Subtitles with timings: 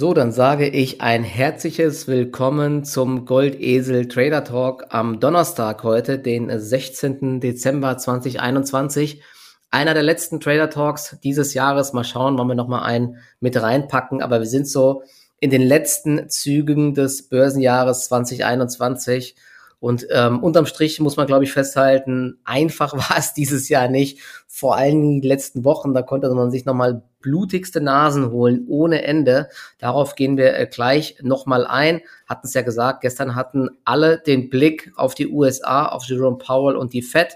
[0.00, 6.56] So, dann sage ich ein herzliches Willkommen zum Goldesel Trader Talk am Donnerstag heute, den
[6.56, 7.40] 16.
[7.40, 9.24] Dezember 2021.
[9.72, 11.94] Einer der letzten Trader Talks dieses Jahres.
[11.94, 14.22] Mal schauen, wollen wir noch mal einen mit reinpacken.
[14.22, 15.02] Aber wir sind so
[15.40, 19.34] in den letzten Zügen des Börsenjahres 2021.
[19.80, 24.20] Und ähm, unterm Strich muss man, glaube ich, festhalten, einfach war es dieses Jahr nicht.
[24.46, 29.48] Vor allen die letzten Wochen, da konnte man sich nochmal blutigste Nasen holen, ohne Ende.
[29.78, 32.00] Darauf gehen wir äh, gleich nochmal ein.
[32.26, 36.76] Hatten es ja gesagt, gestern hatten alle den Blick auf die USA, auf Jerome Powell
[36.76, 37.34] und die Fed.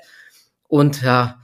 [0.68, 1.40] Und ja,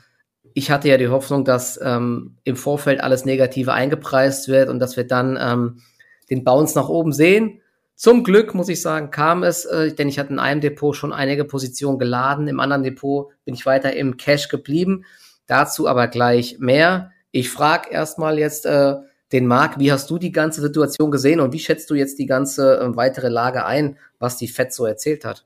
[0.54, 4.96] ich hatte ja die Hoffnung, dass ähm, im Vorfeld alles Negative eingepreist wird und dass
[4.96, 5.82] wir dann ähm,
[6.30, 7.60] den Bounce nach oben sehen.
[7.98, 11.12] Zum Glück, muss ich sagen, kam es, äh, denn ich hatte in einem Depot schon
[11.12, 15.04] einige Positionen geladen, im anderen Depot bin ich weiter im Cash geblieben.
[15.48, 17.10] Dazu aber gleich mehr.
[17.32, 18.94] Ich frage erstmal jetzt äh,
[19.32, 22.26] den Marc, wie hast du die ganze Situation gesehen und wie schätzt du jetzt die
[22.26, 25.44] ganze äh, weitere Lage ein, was die FED so erzählt hat?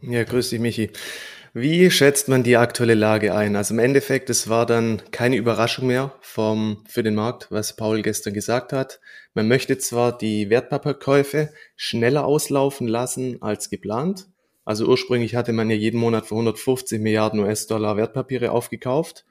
[0.00, 0.90] Ja, grüß dich, Michi.
[1.54, 3.54] Wie schätzt man die aktuelle Lage ein?
[3.54, 8.02] Also im Endeffekt, es war dann keine Überraschung mehr vom, für den Markt, was Paul
[8.02, 8.98] gestern gesagt hat.
[9.34, 14.28] Man möchte zwar die Wertpapierkäufe schneller auslaufen lassen als geplant.
[14.64, 19.24] Also ursprünglich hatte man ja jeden Monat für 150 Milliarden US-Dollar Wertpapiere aufgekauft.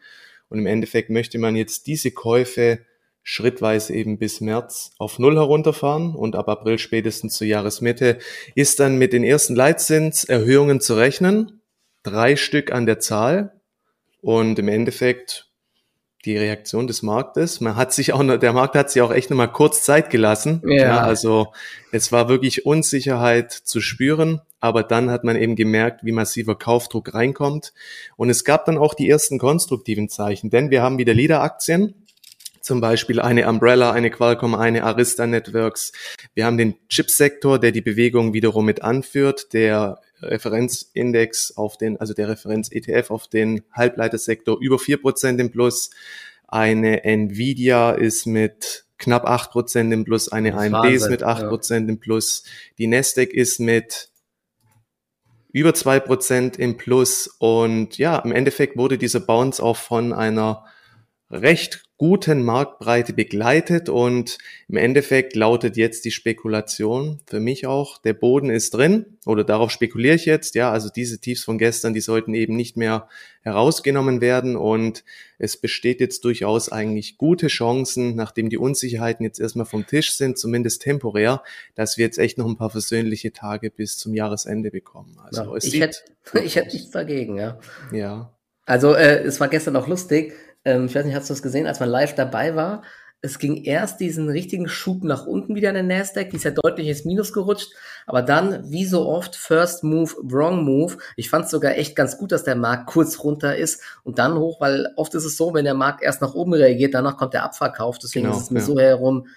[0.49, 2.80] Und im Endeffekt möchte man jetzt diese Käufe
[3.23, 8.17] schrittweise eben bis März auf Null herunterfahren und ab April spätestens zur Jahresmitte
[8.55, 11.61] ist dann mit den ersten Leitzinserhöhungen zu rechnen
[12.03, 13.61] drei Stück an der Zahl
[14.21, 15.50] und im Endeffekt
[16.25, 17.61] die Reaktion des Marktes.
[17.61, 20.61] Man hat sich auch, der Markt hat sich auch echt nochmal kurz Zeit gelassen.
[20.66, 20.75] Ja.
[20.75, 20.97] ja.
[21.02, 21.47] Also
[21.91, 27.14] es war wirklich Unsicherheit zu spüren, aber dann hat man eben gemerkt, wie massiver Kaufdruck
[27.14, 27.73] reinkommt.
[28.17, 31.95] Und es gab dann auch die ersten konstruktiven Zeichen, denn wir haben wieder Leader-Aktien.
[32.61, 35.94] Zum Beispiel eine Umbrella, eine Qualcomm, eine Arista Networks.
[36.36, 42.14] Wir haben den Chipsektor, der die Bewegung wiederum mit anführt, der Referenzindex auf den, also
[42.14, 45.89] der Referenz-ETF auf den Halbleitersektor über vier Prozent im Plus.
[46.48, 51.48] Eine Nvidia ist mit knapp acht Prozent im Plus, eine AMD Wahnsinn, ist mit acht
[51.48, 51.93] Prozent ja.
[51.93, 52.43] im Plus,
[52.77, 54.09] die Nasdaq ist mit
[55.54, 60.65] über zwei Prozent im Plus und ja, im Endeffekt wurde dieser Bounce auch von einer
[61.31, 68.14] recht guten Marktbreite begleitet und im Endeffekt lautet jetzt die Spekulation für mich auch, der
[68.14, 72.02] Boden ist drin oder darauf spekuliere ich jetzt, ja, also diese Tiefs von gestern, die
[72.02, 73.08] sollten eben nicht mehr
[73.43, 75.03] herausgenommen werden und
[75.37, 80.39] es besteht jetzt durchaus eigentlich gute Chancen, nachdem die Unsicherheiten jetzt erstmal vom Tisch sind,
[80.39, 81.43] zumindest temporär,
[81.75, 85.20] dass wir jetzt echt noch ein paar versöhnliche Tage bis zum Jahresende bekommen.
[85.23, 85.99] Also ja, ich hätte
[86.43, 87.59] ich hätte nichts dagegen, ja.
[87.91, 88.33] Ja.
[88.65, 90.33] Also äh, es war gestern auch lustig
[90.66, 92.83] ähm, ich weiß nicht, hast du das gesehen, als man live dabei war?
[93.23, 96.52] Es ging erst diesen richtigen Schub nach unten wieder in den Nasdaq, die ist ja
[96.52, 97.72] deutlich ins Minus gerutscht,
[98.08, 100.98] aber dann, wie so oft, First Move, Wrong Move.
[101.16, 104.39] Ich fand es sogar echt ganz gut, dass der Markt kurz runter ist und dann
[104.39, 107.36] hoch, weil oft ist es so, wenn der Markt erst nach oben reagiert, danach kommt
[107.36, 108.00] der Abverkauf.
[108.00, 108.66] Deswegen genau, ist es mir ja.
[108.66, 109.27] so herum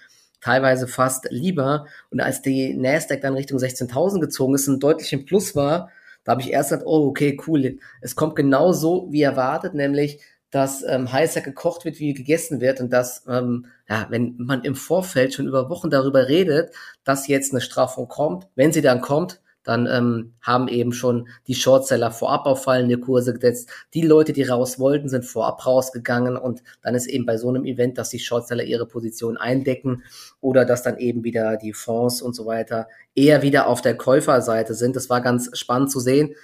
[0.41, 1.85] teilweise fast lieber.
[2.09, 5.89] Und als die Nasdaq dann Richtung 16.000 gezogen ist und deutlich im Plus war,
[6.23, 7.77] da habe ich erst gesagt, oh, okay, cool.
[8.01, 10.19] Es kommt genau so, wie erwartet, nämlich
[10.51, 14.75] dass ähm, heißer gekocht wird, wie gegessen wird und dass, ähm, ja, wenn man im
[14.75, 16.73] Vorfeld schon über Wochen darüber redet,
[17.03, 21.55] dass jetzt eine Strafung kommt, wenn sie dann kommt, dann ähm, haben eben schon die
[21.55, 23.69] Shortseller vorab auf fallende Kurse gesetzt.
[23.93, 27.65] Die Leute, die raus wollten, sind vorab rausgegangen und dann ist eben bei so einem
[27.65, 30.03] Event, dass die Shortseller ihre Position eindecken
[30.39, 34.75] oder dass dann eben wieder die Fonds und so weiter eher wieder auf der Käuferseite
[34.75, 34.95] sind.
[34.95, 36.35] Das war ganz spannend zu sehen.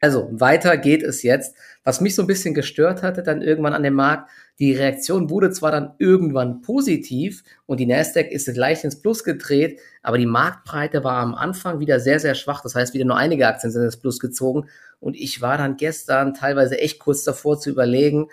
[0.00, 1.54] Also weiter geht es jetzt.
[1.84, 5.52] Was mich so ein bisschen gestört hatte, dann irgendwann an dem Markt, die Reaktion wurde
[5.52, 11.04] zwar dann irgendwann positiv und die Nasdaq ist leicht ins Plus gedreht, aber die Marktbreite
[11.04, 12.62] war am Anfang wieder sehr, sehr schwach.
[12.62, 14.68] Das heißt, wieder nur einige Aktien sind ins Plus gezogen.
[14.98, 18.26] Und ich war dann gestern teilweise echt kurz davor zu überlegen,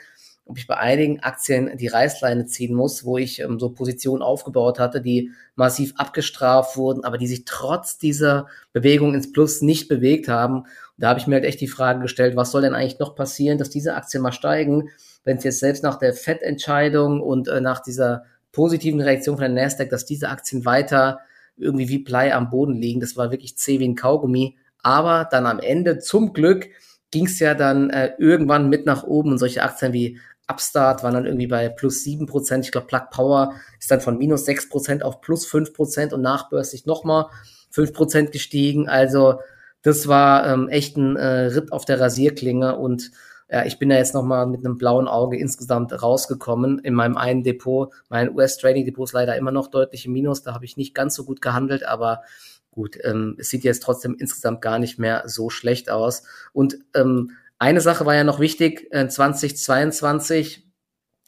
[0.48, 4.80] ob ich bei einigen Aktien die Reißleine ziehen muss, wo ich ähm, so Positionen aufgebaut
[4.80, 10.28] hatte, die massiv abgestraft wurden, aber die sich trotz dieser Bewegung ins Plus nicht bewegt
[10.28, 10.66] haben.
[10.97, 13.57] Da habe ich mir halt echt die Frage gestellt, was soll denn eigentlich noch passieren,
[13.57, 14.89] dass diese Aktien mal steigen,
[15.23, 19.63] wenn es jetzt selbst nach der FED-Entscheidung und äh, nach dieser positiven Reaktion von der
[19.63, 21.19] Nasdaq, dass diese Aktien weiter
[21.57, 22.99] irgendwie wie Blei am Boden liegen.
[22.99, 24.57] Das war wirklich zäh wie ein Kaugummi.
[24.81, 26.67] Aber dann am Ende, zum Glück,
[27.11, 31.13] ging es ja dann äh, irgendwann mit nach oben und solche Aktien wie Upstart waren
[31.13, 32.65] dann irgendwie bei plus sieben Prozent.
[32.65, 36.21] Ich glaube, Plug Power ist dann von minus sechs Prozent auf plus fünf Prozent und
[36.21, 37.25] nachbörslich nochmal
[37.69, 38.88] fünf Prozent gestiegen.
[38.88, 39.39] Also
[39.81, 43.12] das war ähm, echt ein äh, Ritt auf der Rasierklinge und
[43.50, 47.44] ja, ich bin da jetzt nochmal mit einem blauen Auge insgesamt rausgekommen in meinem einen
[47.44, 47.94] Depot.
[48.09, 51.24] Mein US-Trading-Depot ist leider immer noch deutlich im Minus, da habe ich nicht ganz so
[51.24, 52.24] gut gehandelt, aber
[52.71, 56.23] gut, ähm, es sieht jetzt trotzdem insgesamt gar nicht mehr so schlecht aus.
[56.51, 60.67] Und ähm, eine Sache war ja noch wichtig, äh, 2022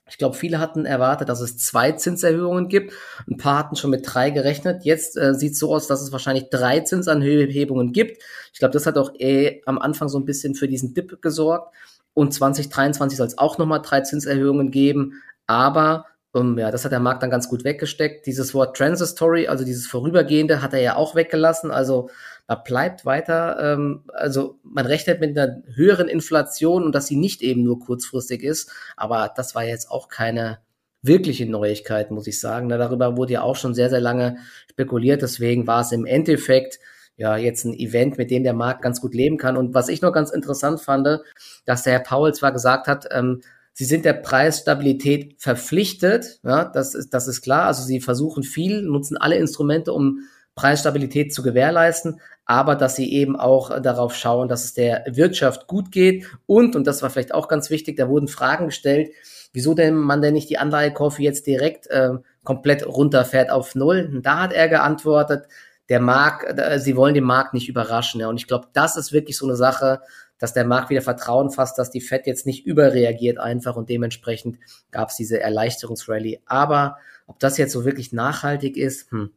[0.10, 2.94] ich glaube, viele hatten erwartet, dass es zwei Zinserhöhungen gibt.
[3.30, 4.84] Ein paar hatten schon mit drei gerechnet.
[4.84, 8.22] Jetzt äh, sieht es so aus, dass es wahrscheinlich drei Zinsanhebungen gibt.
[8.54, 11.74] Ich glaube, das hat auch eh am Anfang so ein bisschen für diesen Dip gesorgt.
[12.14, 15.22] Und 2023 soll es auch nochmal drei Zinserhöhungen geben.
[15.48, 18.28] Aber um, ja, das hat der Markt dann ganz gut weggesteckt.
[18.28, 21.72] Dieses Wort Transitory, also dieses Vorübergehende, hat er ja auch weggelassen.
[21.72, 22.10] Also
[22.48, 27.42] da bleibt weiter, ähm, also man rechnet mit einer höheren Inflation und dass sie nicht
[27.42, 28.72] eben nur kurzfristig ist.
[28.96, 30.60] Aber das war jetzt auch keine
[31.02, 32.70] wirkliche Neuigkeit, muss ich sagen.
[32.70, 34.38] Darüber wurde ja auch schon sehr, sehr lange
[34.70, 35.22] spekuliert.
[35.24, 36.80] Deswegen war es im Endeffekt
[37.18, 39.58] ja jetzt ein Event, mit dem der Markt ganz gut leben kann.
[39.58, 41.08] Und was ich noch ganz interessant fand,
[41.66, 43.42] dass der Herr Paul zwar gesagt hat, ähm,
[43.80, 47.68] Sie sind der Preisstabilität verpflichtet, ja, das ist, das ist klar.
[47.68, 50.20] Also sie versuchen viel, nutzen alle Instrumente, um
[50.54, 55.94] Preisstabilität zu gewährleisten, aber dass sie eben auch darauf schauen, dass es der Wirtschaft gut
[55.94, 59.12] geht und, und das war vielleicht auch ganz wichtig, da wurden Fragen gestellt,
[59.54, 64.12] wieso denn man denn nicht die Anleihekäufe jetzt direkt äh, komplett runterfährt auf Null.
[64.14, 65.46] Und da hat er geantwortet,
[65.88, 68.20] der Markt, äh, sie wollen den Markt nicht überraschen.
[68.20, 68.28] Ja.
[68.28, 70.02] Und ich glaube, das ist wirklich so eine Sache,
[70.40, 74.58] dass der Markt wieder Vertrauen fasst, dass die Fed jetzt nicht überreagiert einfach und dementsprechend
[74.90, 76.40] gab es diese Erleichterungsrallye.
[76.46, 76.98] Aber
[77.28, 79.32] ob das jetzt so wirklich nachhaltig ist, hm,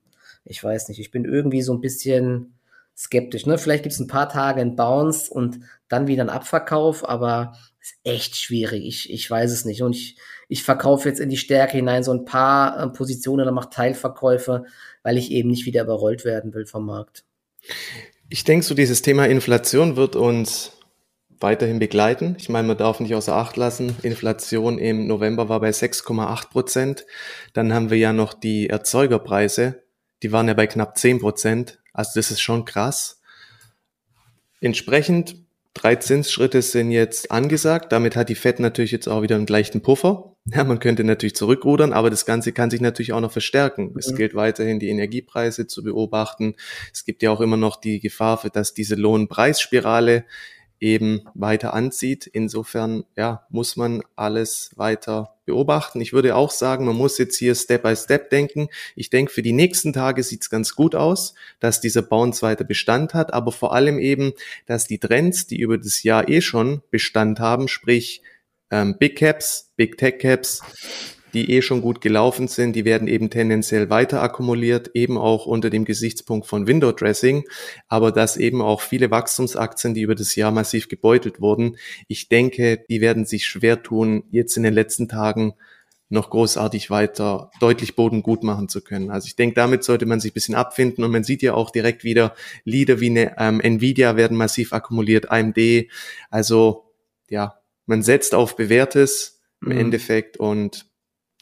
[0.45, 0.99] ich weiß nicht.
[0.99, 2.55] Ich bin irgendwie so ein bisschen
[2.97, 3.47] skeptisch.
[3.47, 3.59] Ne?
[3.59, 7.95] Vielleicht gibt es ein paar Tage ein Bounce und dann wieder ein Abverkauf, aber ist
[8.05, 8.87] echt schwierig.
[8.87, 9.83] Ich, ich weiß es nicht.
[9.83, 10.17] Und ich,
[10.49, 14.65] ich verkaufe jetzt in die Stärke hinein so ein paar äh, Positionen oder mache Teilverkäufe,
[15.03, 17.25] weil ich eben nicht wieder überrollt werden will vom Markt.
[18.29, 20.73] Ich denke, so dieses Thema Inflation wird uns
[21.43, 22.37] weiterhin begleiten.
[22.39, 23.97] Ich meine, man darf nicht außer Acht lassen.
[24.03, 27.06] Inflation im November war bei 6,8 Prozent.
[27.53, 29.83] Dann haben wir ja noch die Erzeugerpreise.
[30.23, 31.81] Die waren ja bei knapp 10 Prozent.
[31.93, 33.21] Also das ist schon krass.
[34.61, 35.37] Entsprechend
[35.75, 37.93] drei Zinsschritte sind jetzt angesagt.
[37.93, 40.37] Damit hat die Fed natürlich jetzt auch wieder einen gleichen Puffer.
[40.44, 43.94] Ja, man könnte natürlich zurückrudern, aber das Ganze kann sich natürlich auch noch verstärken.
[43.97, 46.56] Es gilt weiterhin, die Energiepreise zu beobachten.
[46.93, 50.25] Es gibt ja auch immer noch die Gefahr, dass diese Lohnpreisspirale
[50.82, 52.26] eben weiter anzieht.
[52.26, 56.00] Insofern ja, muss man alles weiter beobachten.
[56.00, 58.69] Ich würde auch sagen, man muss jetzt hier Step by Step denken.
[58.96, 62.64] Ich denke, für die nächsten Tage sieht es ganz gut aus, dass dieser Bounce weiter
[62.64, 64.32] Bestand hat, aber vor allem eben,
[64.67, 68.23] dass die Trends, die über das Jahr eh schon Bestand haben, sprich
[68.70, 70.62] ähm, Big Caps, Big Tech Caps,
[71.32, 75.70] die eh schon gut gelaufen sind, die werden eben tendenziell weiter akkumuliert, eben auch unter
[75.70, 77.44] dem Gesichtspunkt von Window Dressing,
[77.88, 81.76] aber dass eben auch viele Wachstumsaktien, die über das Jahr massiv gebeutelt wurden,
[82.08, 85.55] ich denke, die werden sich schwer tun, jetzt in den letzten Tagen
[86.12, 89.11] noch großartig weiter deutlich Boden gut machen zu können.
[89.11, 91.70] Also ich denke, damit sollte man sich ein bisschen abfinden und man sieht ja auch
[91.70, 92.34] direkt wieder
[92.64, 95.58] Lieder wie eine ähm, Nvidia werden massiv akkumuliert, AMD.
[96.29, 96.84] Also
[97.31, 99.79] ja, man setzt auf bewährtes im mhm.
[99.79, 100.92] Endeffekt und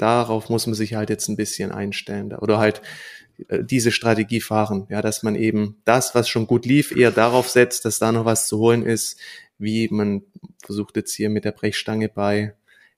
[0.01, 2.83] darauf muss man sich halt jetzt ein bisschen einstellen oder halt
[3.49, 7.49] äh, diese Strategie fahren, ja, dass man eben das, was schon gut lief, eher darauf
[7.49, 9.19] setzt, dass da noch was zu holen ist,
[9.59, 10.23] wie man
[10.65, 12.55] versucht jetzt hier mit der Brechstange bei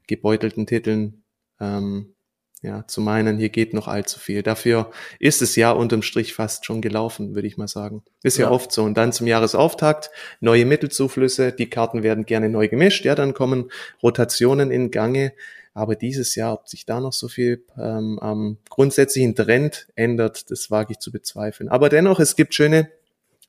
[0.07, 1.23] gebeutelten Titeln
[1.61, 2.15] ähm,
[2.63, 4.45] ja, zu meinen, hier geht noch allzu viel.
[4.45, 8.05] Dafür ist es ja unterm Strich fast schon gelaufen, würde ich mal sagen.
[8.23, 8.47] Ist ja.
[8.47, 8.85] ja, oft so.
[8.85, 13.71] Und dann zum Jahresauftakt neue Mittelzuflüsse, die Karten werden gerne neu gemischt, ja, dann kommen
[14.01, 15.33] Rotationen in Gange.
[15.75, 20.71] Aber dieses Jahr, ob sich da noch so viel ähm, am grundsätzlichen Trend ändert, das
[20.71, 21.69] wage ich zu bezweifeln.
[21.69, 22.91] Aber dennoch, es gibt schöne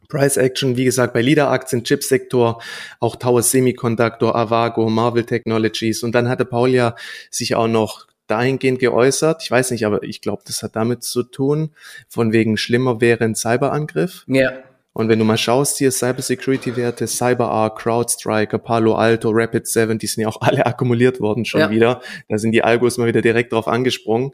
[0.08, 2.62] Price Action, wie gesagt, bei Leader-Aktien, Chipsektor,
[3.00, 6.04] auch Tower Semiconductor, Avago, Marvel Technologies.
[6.04, 6.96] Und dann hatte Paul ja
[7.30, 9.44] sich auch noch dahingehend geäußert.
[9.44, 11.72] Ich weiß nicht, aber ich glaube, das hat damit zu tun,
[12.08, 14.24] von wegen schlimmer wäre ein Cyberangriff.
[14.28, 14.54] Ja.
[14.94, 20.28] Und wenn du mal schaust hier, Cybersecurity-Werte, CyberArk, CrowdStrike, Palo Alto, Rapid7, die sind ja
[20.28, 21.70] auch alle akkumuliert worden schon ja.
[21.72, 22.02] wieder.
[22.30, 24.32] Da sind die Algos mal wieder direkt drauf angesprungen.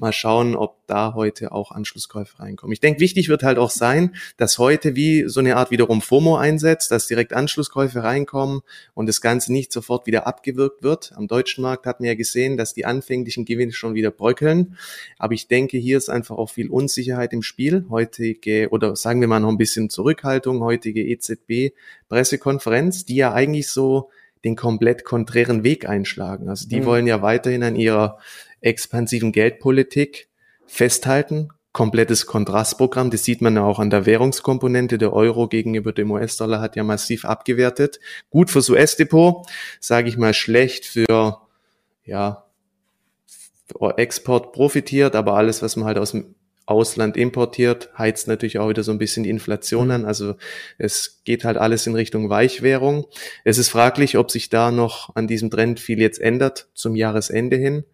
[0.00, 2.72] Mal schauen, ob da heute auch Anschlusskäufe reinkommen.
[2.72, 6.36] Ich denke, wichtig wird halt auch sein, dass heute wie so eine Art wiederum FOMO
[6.36, 8.60] einsetzt, dass direkt Anschlusskäufe reinkommen
[8.94, 11.12] und das Ganze nicht sofort wieder abgewirkt wird.
[11.16, 14.76] Am deutschen Markt hatten wir ja gesehen, dass die anfänglichen Gewinne schon wieder bröckeln.
[15.18, 17.86] Aber ich denke, hier ist einfach auch viel Unsicherheit im Spiel.
[17.90, 24.10] Heutige, oder sagen wir mal noch ein bisschen Zurückhaltung, heutige EZB-Pressekonferenz, die ja eigentlich so
[24.44, 26.48] den komplett konträren Weg einschlagen.
[26.48, 26.86] Also die mhm.
[26.86, 28.18] wollen ja weiterhin an ihrer
[28.60, 30.28] expansiven Geldpolitik
[30.66, 33.10] festhalten, komplettes Kontrastprogramm.
[33.10, 34.98] Das sieht man ja auch an der Währungskomponente.
[34.98, 38.00] Der Euro gegenüber dem US-Dollar hat ja massiv abgewertet.
[38.30, 39.46] Gut fürs US-Depot,
[39.78, 41.40] sage ich mal schlecht für
[42.04, 42.44] ja,
[43.96, 46.34] Export profitiert, aber alles, was man halt aus dem
[46.66, 50.04] Ausland importiert, heizt natürlich auch wieder so ein bisschen die Inflation an.
[50.04, 50.34] Also
[50.78, 53.06] es geht halt alles in Richtung Weichwährung.
[53.44, 57.56] Es ist fraglich, ob sich da noch an diesem Trend viel jetzt ändert zum Jahresende
[57.56, 57.84] hin.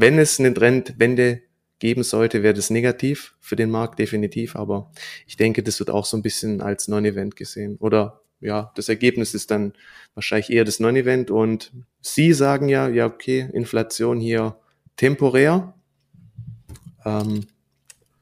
[0.00, 1.42] Wenn es eine Trendwende
[1.80, 4.54] geben sollte, wäre das negativ für den Markt definitiv.
[4.54, 4.92] Aber
[5.26, 7.78] ich denke, das wird auch so ein bisschen als Non-Event gesehen.
[7.80, 9.72] Oder ja, das Ergebnis ist dann
[10.14, 11.32] wahrscheinlich eher das Non-Event.
[11.32, 14.56] Und Sie sagen ja, ja, okay, Inflation hier
[14.94, 15.74] temporär.
[17.04, 17.48] Ähm,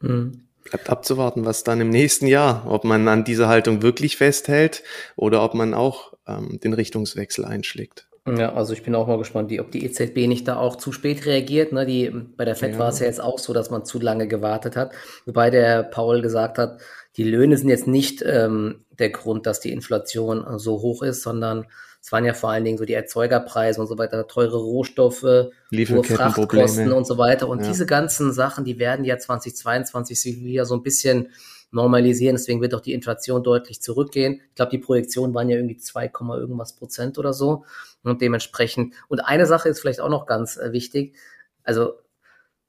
[0.01, 0.45] mhm.
[0.65, 4.83] Bleibt abzuwarten, was dann im nächsten Jahr, ob man an dieser Haltung wirklich festhält
[5.15, 8.09] oder ob man auch ähm, den Richtungswechsel einschlägt.
[8.27, 10.91] Ja, also ich bin auch mal gespannt, wie, ob die EZB nicht da auch zu
[10.91, 11.73] spät reagiert.
[11.73, 11.87] Ne?
[11.87, 12.79] Die, bei der FED ja.
[12.79, 14.93] war es ja jetzt auch so, dass man zu lange gewartet hat.
[15.27, 16.81] Wobei der Paul gesagt hat,
[17.17, 21.67] die Löhne sind jetzt nicht ähm, der Grund, dass die Inflation so hoch ist, sondern
[22.03, 26.05] es waren ja vor allen Dingen so die Erzeugerpreise und so weiter, teure Rohstoffe, hohe
[26.05, 27.49] Frachtkosten und so weiter.
[27.49, 27.69] Und ja.
[27.69, 31.31] diese ganzen Sachen, die werden ja 2022 sich wieder so ein bisschen
[31.77, 32.35] normalisieren.
[32.35, 34.41] Deswegen wird auch die Inflation deutlich zurückgehen.
[34.49, 37.65] Ich glaube, die Projektionen waren ja irgendwie 2, irgendwas Prozent oder so.
[38.03, 38.95] Und dementsprechend.
[39.09, 41.15] Und eine Sache ist vielleicht auch noch ganz äh, wichtig.
[41.63, 41.95] Also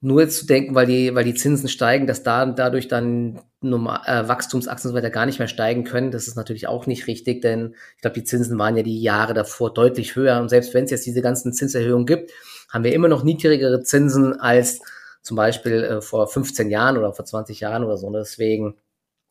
[0.00, 4.00] nur jetzt zu denken, weil die, weil die Zinsen steigen, dass da dadurch dann normal,
[4.06, 7.08] äh, Wachstumsaktien und so weiter gar nicht mehr steigen können, das ist natürlich auch nicht
[7.08, 10.72] richtig, denn ich glaube, die Zinsen waren ja die Jahre davor deutlich höher und selbst
[10.72, 12.30] wenn es jetzt diese ganzen Zinserhöhungen gibt,
[12.70, 14.80] haben wir immer noch niedrigere Zinsen als
[15.22, 18.06] zum Beispiel äh, vor 15 Jahren oder vor 20 Jahren oder so.
[18.06, 18.76] Und deswegen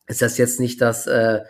[0.08, 1.40] ist das jetzt nicht das, äh,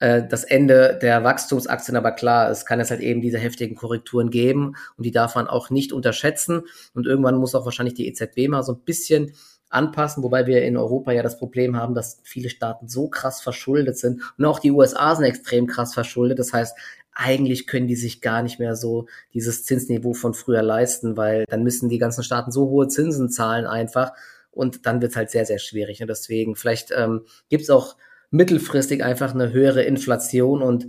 [0.00, 4.30] äh, das Ende der Wachstumsaktien, aber klar, es kann jetzt halt eben diese heftigen Korrekturen
[4.30, 6.62] geben und die darf man auch nicht unterschätzen.
[6.94, 9.32] Und irgendwann muss auch wahrscheinlich die EZB mal so ein bisschen
[9.70, 13.98] anpassen, wobei wir in Europa ja das Problem haben, dass viele Staaten so krass verschuldet
[13.98, 16.38] sind und auch die USA sind extrem krass verschuldet.
[16.38, 16.76] Das heißt,
[17.12, 21.64] eigentlich können die sich gar nicht mehr so dieses Zinsniveau von früher leisten, weil dann
[21.64, 24.12] müssen die ganzen Staaten so hohe Zinsen zahlen einfach
[24.52, 26.00] und dann wird es halt sehr, sehr schwierig.
[26.00, 27.96] Und deswegen, vielleicht ähm, gibt es auch
[28.30, 30.88] mittelfristig einfach eine höhere Inflation und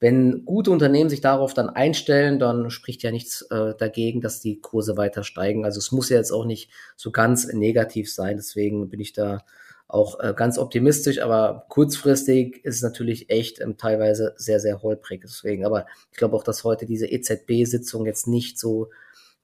[0.00, 4.60] wenn gute Unternehmen sich darauf dann einstellen, dann spricht ja nichts äh, dagegen, dass die
[4.60, 5.64] Kurse weiter steigen.
[5.64, 8.36] Also es muss ja jetzt auch nicht so ganz negativ sein.
[8.36, 9.44] Deswegen bin ich da
[9.88, 15.22] auch äh, ganz optimistisch, aber kurzfristig ist es natürlich echt ähm, teilweise sehr, sehr holprig.
[15.24, 18.90] Deswegen, aber ich glaube auch, dass heute diese EZB-Sitzung jetzt nicht so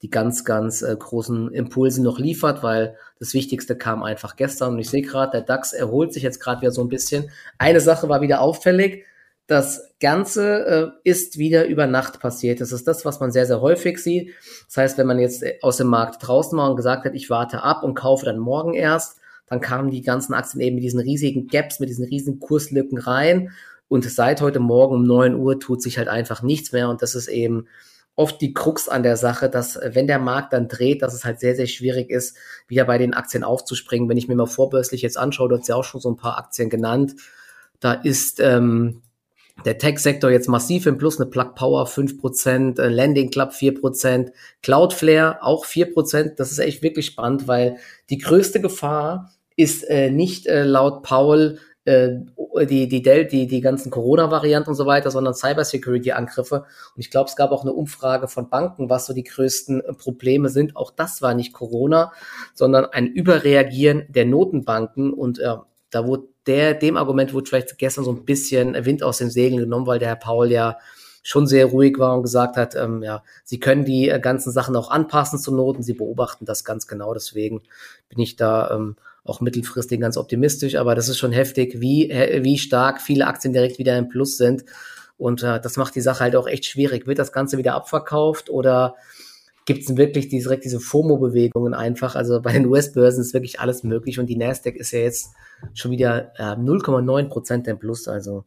[0.05, 4.75] die ganz, ganz äh, großen Impulse noch liefert, weil das Wichtigste kam einfach gestern.
[4.75, 7.31] Und ich sehe gerade, der DAX erholt sich jetzt gerade wieder so ein bisschen.
[7.57, 9.07] Eine Sache war wieder auffällig.
[9.47, 12.61] Das Ganze äh, ist wieder über Nacht passiert.
[12.61, 14.35] Das ist das, was man sehr, sehr häufig sieht.
[14.67, 17.31] Das heißt, wenn man jetzt äh, aus dem Markt draußen war und gesagt hat, ich
[17.31, 21.01] warte ab und kaufe dann morgen erst, dann kamen die ganzen Aktien eben mit diesen
[21.01, 23.53] riesigen Gaps, mit diesen riesigen Kurslücken rein.
[23.89, 26.91] Und seit heute Morgen um neun Uhr tut sich halt einfach nichts mehr.
[26.91, 27.69] Und das ist eben
[28.17, 31.25] oft die Krux an der Sache, dass äh, wenn der Markt dann dreht, dass es
[31.25, 32.37] halt sehr, sehr schwierig ist,
[32.69, 34.09] wieder bei den Aktien aufzuspringen.
[34.09, 36.39] Wenn ich mir mal vorbörslich jetzt anschaue, du hast ja auch schon so ein paar
[36.39, 37.15] Aktien genannt,
[37.81, 39.03] da ist ähm,
[39.65, 45.43] der Tech-Sektor jetzt massiv im Plus, eine Plug Power 5%, äh, Landing Club 4%, Cloudflare
[45.43, 46.35] auch 4%.
[46.37, 47.77] Das ist echt wirklich spannend, weil
[48.11, 52.17] die größte Gefahr ist äh, nicht äh, laut Paul äh,
[52.63, 56.61] die, die, Del die, die ganzen Corona-Varianten und so weiter, sondern Cybersecurity-Angriffe.
[56.61, 59.93] Und ich glaube, es gab auch eine Umfrage von Banken, was so die größten äh,
[59.95, 60.77] Probleme sind.
[60.77, 62.13] Auch das war nicht Corona,
[62.55, 65.13] sondern ein Überreagieren der Notenbanken.
[65.13, 65.57] Und äh,
[65.91, 69.61] da wurde der, dem Argument wurde vielleicht gestern so ein bisschen Wind aus den Segeln
[69.61, 70.79] genommen, weil der Herr Paul ja
[71.23, 74.77] schon sehr ruhig war und gesagt hat, ähm, ja, sie können die äh, ganzen Sachen
[74.77, 77.15] auch anpassen zu Noten, sie beobachten das ganz genau.
[77.15, 77.63] Deswegen
[78.11, 82.11] bin ich da ähm, auch mittelfristig ganz optimistisch, aber das ist schon heftig, wie,
[82.43, 84.65] wie stark viele Aktien direkt wieder im Plus sind.
[85.17, 87.07] Und äh, das macht die Sache halt auch echt schwierig.
[87.07, 88.97] Wird das Ganze wieder abverkauft oder
[89.65, 92.17] gibt es wirklich direkt diese FOMO-Bewegungen einfach?
[92.17, 95.31] Also bei den US-Börsen ist wirklich alles möglich und die Nasdaq ist ja jetzt
[95.73, 98.09] schon wieder äh, 0,9 Prozent im Plus.
[98.09, 98.45] Also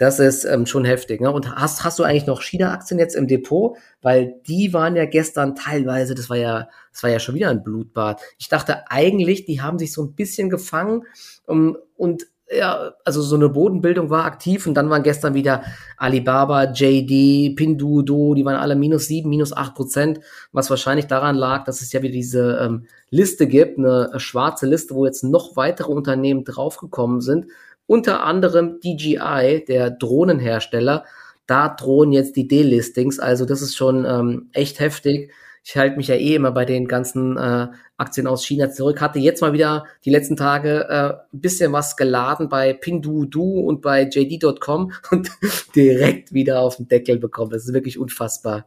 [0.00, 1.20] das ist ähm, schon heftig.
[1.20, 1.30] Ne?
[1.30, 3.76] Und hast, hast du eigentlich noch China-Aktien jetzt im Depot?
[4.00, 7.62] Weil die waren ja gestern teilweise, das war ja, das war ja schon wieder ein
[7.62, 8.18] Blutbad.
[8.38, 11.02] Ich dachte eigentlich, die haben sich so ein bisschen gefangen
[11.44, 15.64] um, und ja, also so eine Bodenbildung war aktiv und dann waren gestern wieder
[15.98, 21.64] Alibaba, JD, Pinduoduo, die waren alle minus sieben, minus acht Prozent, was wahrscheinlich daran lag,
[21.64, 25.92] dass es ja wieder diese ähm, Liste gibt, eine schwarze Liste, wo jetzt noch weitere
[25.92, 27.46] Unternehmen draufgekommen sind
[27.90, 31.04] unter anderem DJI, der Drohnenhersteller.
[31.48, 33.18] Da drohen jetzt die Delistings.
[33.18, 35.32] Also das ist schon ähm, echt heftig.
[35.64, 37.66] Ich halte mich ja eh immer bei den ganzen äh,
[37.96, 39.00] Aktien aus China zurück.
[39.00, 43.82] Hatte jetzt mal wieder die letzten Tage äh, ein bisschen was geladen bei Pinduoduo und
[43.82, 45.28] bei JD.com und
[45.74, 47.50] direkt wieder auf den Deckel bekommen.
[47.50, 48.66] Das ist wirklich unfassbar.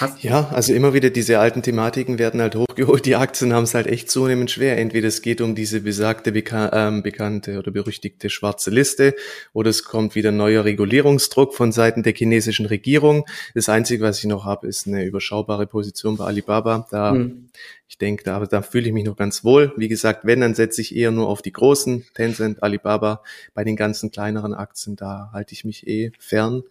[0.00, 3.06] Hast ja, also immer wieder diese alten Thematiken werden halt hochgeholt.
[3.06, 4.78] Die Aktien haben es halt echt zunehmend schwer.
[4.78, 9.14] Entweder es geht um diese besagte, beka ähm, bekannte oder berüchtigte schwarze Liste
[9.52, 13.24] oder es kommt wieder neuer Regulierungsdruck von Seiten der chinesischen Regierung.
[13.54, 16.86] Das Einzige, was ich noch habe, ist eine überschaubare Position bei Alibaba.
[16.90, 17.48] Da, hm.
[17.88, 19.72] ich denke, da, da fühle ich mich noch ganz wohl.
[19.76, 23.22] Wie gesagt, wenn, dann setze ich eher nur auf die großen, Tencent, Alibaba.
[23.54, 26.62] Bei den ganzen kleineren Aktien, da halte ich mich eh fern.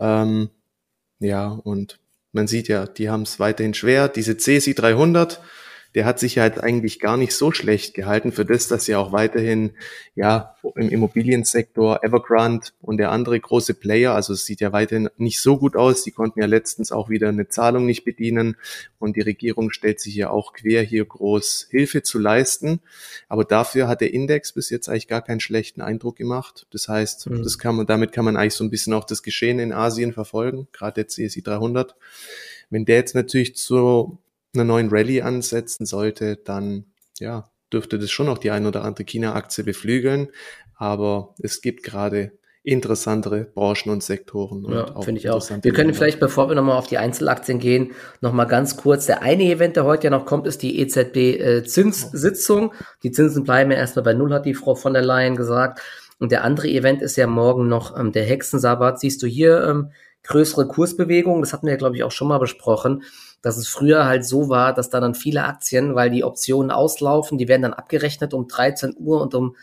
[0.00, 0.50] Ähm,
[1.20, 1.98] ja, und
[2.32, 4.08] man sieht ja, die haben es weiterhin schwer.
[4.08, 5.40] Diese CSI 300,
[5.98, 9.10] der hat sich halt eigentlich gar nicht so schlecht gehalten für das, dass ja auch
[9.10, 9.72] weiterhin
[10.14, 15.40] ja im Immobiliensektor Evergrande und der andere große Player, also es sieht ja weiterhin nicht
[15.40, 16.04] so gut aus.
[16.04, 18.56] Die konnten ja letztens auch wieder eine Zahlung nicht bedienen
[19.00, 22.78] und die Regierung stellt sich ja auch quer, hier groß Hilfe zu leisten.
[23.28, 26.68] Aber dafür hat der Index bis jetzt eigentlich gar keinen schlechten Eindruck gemacht.
[26.70, 27.42] Das heißt, mhm.
[27.42, 30.12] das kann man, damit kann man eigentlich so ein bisschen auch das Geschehen in Asien
[30.12, 31.96] verfolgen, gerade der CSI 300.
[32.70, 34.20] Wenn der jetzt natürlich zu
[34.54, 36.86] einer neuen Rallye ansetzen sollte, dann
[37.18, 40.28] ja, dürfte das schon noch die ein oder andere China-Aktie beflügeln.
[40.76, 44.64] Aber es gibt gerade interessantere Branchen und Sektoren.
[44.70, 45.42] Ja, finde ich auch.
[45.62, 49.06] Wir können vielleicht, bevor wir nochmal auf die Einzelaktien gehen, nochmal ganz kurz.
[49.06, 52.72] Der eine Event, der heute ja noch kommt, ist die EZB-Zinssitzung.
[52.72, 55.80] Äh, die Zinsen bleiben ja erstmal bei Null, hat die Frau von der Leyen gesagt.
[56.18, 59.00] Und der andere Event ist ja morgen noch ähm, der Hexensabbat.
[59.00, 59.92] Siehst du hier ähm,
[60.24, 61.40] größere Kursbewegungen?
[61.40, 63.02] Das hatten wir, glaube ich, auch schon mal besprochen
[63.42, 67.38] dass es früher halt so war, dass da dann viele Aktien, weil die Optionen auslaufen,
[67.38, 69.56] die werden dann abgerechnet um 13 Uhr und um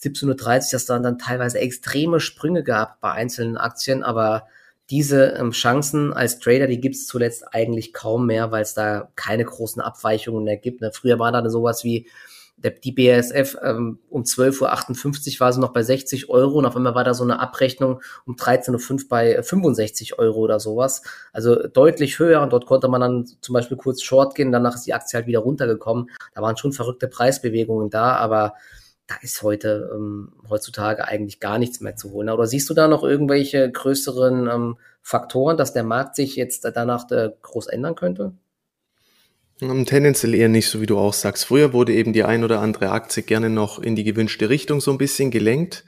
[0.00, 4.46] 17.30 Uhr, dass da dann teilweise extreme Sprünge gab bei einzelnen Aktien, aber
[4.90, 9.08] diese ähm, Chancen als Trader, die gibt es zuletzt eigentlich kaum mehr, weil es da
[9.16, 10.80] keine großen Abweichungen mehr gibt.
[10.80, 10.90] Ne?
[10.92, 12.08] Früher war da sowas wie
[12.70, 16.94] die BASF ähm, um 12.58 Uhr war sie noch bei 60 Euro und auf einmal
[16.94, 21.02] war da so eine Abrechnung um 13.05 Uhr bei 65 Euro oder sowas.
[21.32, 24.86] Also deutlich höher und dort konnte man dann zum Beispiel kurz short gehen, danach ist
[24.86, 26.10] die Aktie halt wieder runtergekommen.
[26.34, 28.54] Da waren schon verrückte Preisbewegungen da, aber
[29.06, 32.30] da ist heute ähm, heutzutage eigentlich gar nichts mehr zu holen.
[32.30, 37.10] Oder siehst du da noch irgendwelche größeren ähm, Faktoren, dass der Markt sich jetzt danach
[37.10, 38.34] äh, groß ändern könnte?
[39.62, 41.44] Tendenziell eher nicht, so wie du auch sagst.
[41.44, 44.90] Früher wurde eben die ein oder andere Aktie gerne noch in die gewünschte Richtung so
[44.90, 45.84] ein bisschen gelenkt.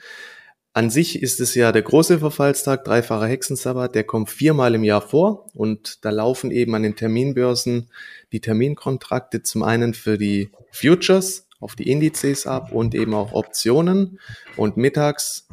[0.73, 5.01] An sich ist es ja der große Verfallstag, dreifacher Hexensabbat, der kommt viermal im Jahr
[5.01, 7.91] vor und da laufen eben an den Terminbörsen
[8.31, 14.21] die Terminkontrakte zum einen für die Futures auf die Indizes ab und eben auch Optionen
[14.57, 15.49] und mittags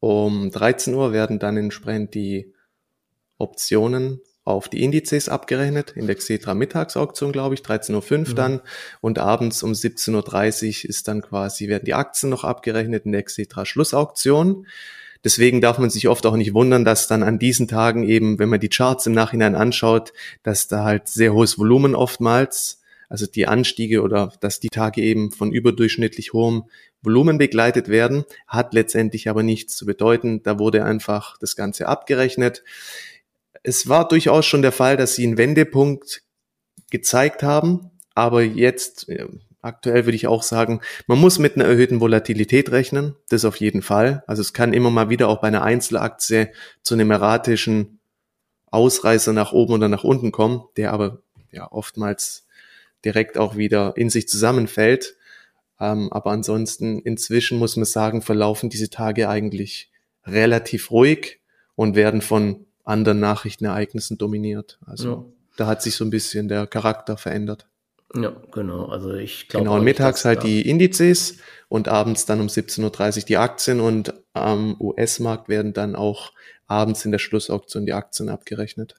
[0.00, 2.54] um 13 Uhr werden dann entsprechend die
[3.36, 8.34] Optionen auf die Indizes abgerechnet, in der Xetra Mittagsauktion, glaube ich, 13.05 Uhr mhm.
[8.34, 8.60] dann.
[9.00, 13.22] Und abends um 17.30 Uhr ist dann quasi, werden die Aktien noch abgerechnet in der
[13.22, 14.66] Xetra Schlussauktion.
[15.24, 18.48] Deswegen darf man sich oft auch nicht wundern, dass dann an diesen Tagen eben, wenn
[18.48, 23.48] man die Charts im Nachhinein anschaut, dass da halt sehr hohes Volumen oftmals, also die
[23.48, 26.64] Anstiege oder dass die Tage eben von überdurchschnittlich hohem
[27.02, 30.42] Volumen begleitet werden, hat letztendlich aber nichts zu bedeuten.
[30.42, 32.62] Da wurde einfach das Ganze abgerechnet
[33.62, 36.22] es war durchaus schon der Fall, dass sie einen Wendepunkt
[36.90, 39.26] gezeigt haben, aber jetzt äh,
[39.60, 43.82] aktuell würde ich auch sagen, man muss mit einer erhöhten Volatilität rechnen, das auf jeden
[43.82, 44.22] Fall.
[44.26, 48.00] Also es kann immer mal wieder auch bei einer Einzelaktie zu einem erratischen
[48.70, 52.46] Ausreißer nach oben oder nach unten kommen, der aber ja oftmals
[53.04, 55.16] direkt auch wieder in sich zusammenfällt.
[55.80, 59.90] Ähm, aber ansonsten inzwischen muss man sagen, verlaufen diese Tage eigentlich
[60.24, 61.40] relativ ruhig
[61.74, 64.78] und werden von anderen Nachrichtenereignissen dominiert.
[64.86, 65.24] Also ja.
[65.56, 67.66] da hat sich so ein bisschen der Charakter verändert.
[68.14, 68.86] Ja, genau.
[68.86, 69.64] Also ich glaube.
[69.64, 74.14] Genau, und mittags halt die Indizes und abends dann um 17.30 Uhr die Aktien und
[74.32, 76.32] am US-Markt werden dann auch
[76.66, 78.94] abends in der Schlussauktion die Aktien abgerechnet.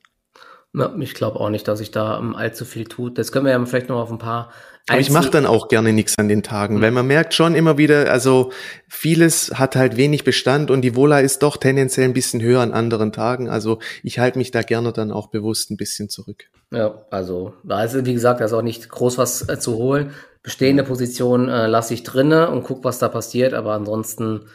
[0.73, 3.17] Ja, ich glaube auch nicht, dass sich da um, allzu viel tut.
[3.17, 4.51] Das können wir ja vielleicht noch auf ein paar.
[4.87, 6.81] Aber ich mache dann auch gerne nichts an den Tagen, mhm.
[6.81, 8.51] weil man merkt schon immer wieder, also
[8.87, 12.71] vieles hat halt wenig Bestand und die Vola ist doch tendenziell ein bisschen höher an
[12.71, 13.49] anderen Tagen.
[13.49, 16.45] Also ich halte mich da gerne dann auch bewusst ein bisschen zurück.
[16.71, 20.13] Ja, also da ist, wie gesagt, da ist auch nicht groß was äh, zu holen.
[20.43, 24.45] Bestehende Position äh, lasse ich drinne und guck, was da passiert, aber ansonsten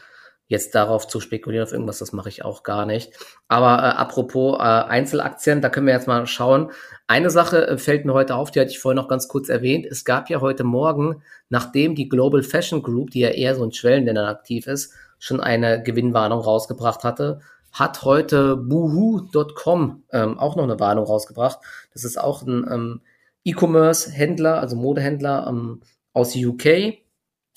[0.47, 3.13] jetzt darauf zu spekulieren auf irgendwas, das mache ich auch gar nicht.
[3.49, 6.71] Aber äh, apropos äh, Einzelaktien, da können wir jetzt mal schauen.
[7.07, 9.87] Eine Sache äh, fällt mir heute auf, die hatte ich vorhin noch ganz kurz erwähnt.
[9.87, 13.73] Es gab ja heute Morgen, nachdem die Global Fashion Group, die ja eher so in
[13.73, 17.41] Schwellenländern aktiv ist, schon eine Gewinnwarnung rausgebracht hatte,
[17.73, 21.59] hat heute boohoo.com ähm, auch noch eine Warnung rausgebracht.
[21.93, 23.01] Das ist auch ein ähm,
[23.45, 25.81] E-Commerce-Händler, also Modehändler ähm,
[26.13, 27.04] aus UK.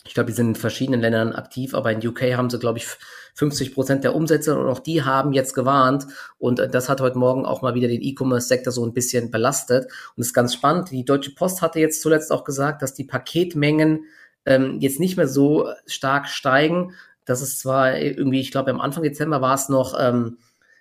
[0.07, 2.87] Ich glaube, die sind in verschiedenen Ländern aktiv, aber in UK haben sie, glaube ich,
[3.35, 6.07] 50 Prozent der Umsätze und auch die haben jetzt gewarnt.
[6.39, 9.85] Und äh, das hat heute Morgen auch mal wieder den E-Commerce-Sektor so ein bisschen belastet.
[10.15, 10.89] Und es ist ganz spannend.
[10.89, 14.05] Die Deutsche Post hatte jetzt zuletzt auch gesagt, dass die Paketmengen
[14.45, 16.93] ähm, jetzt nicht mehr so stark steigen.
[17.25, 20.37] Das ist zwar irgendwie, ich glaube, am Anfang Dezember war es noch, ähm,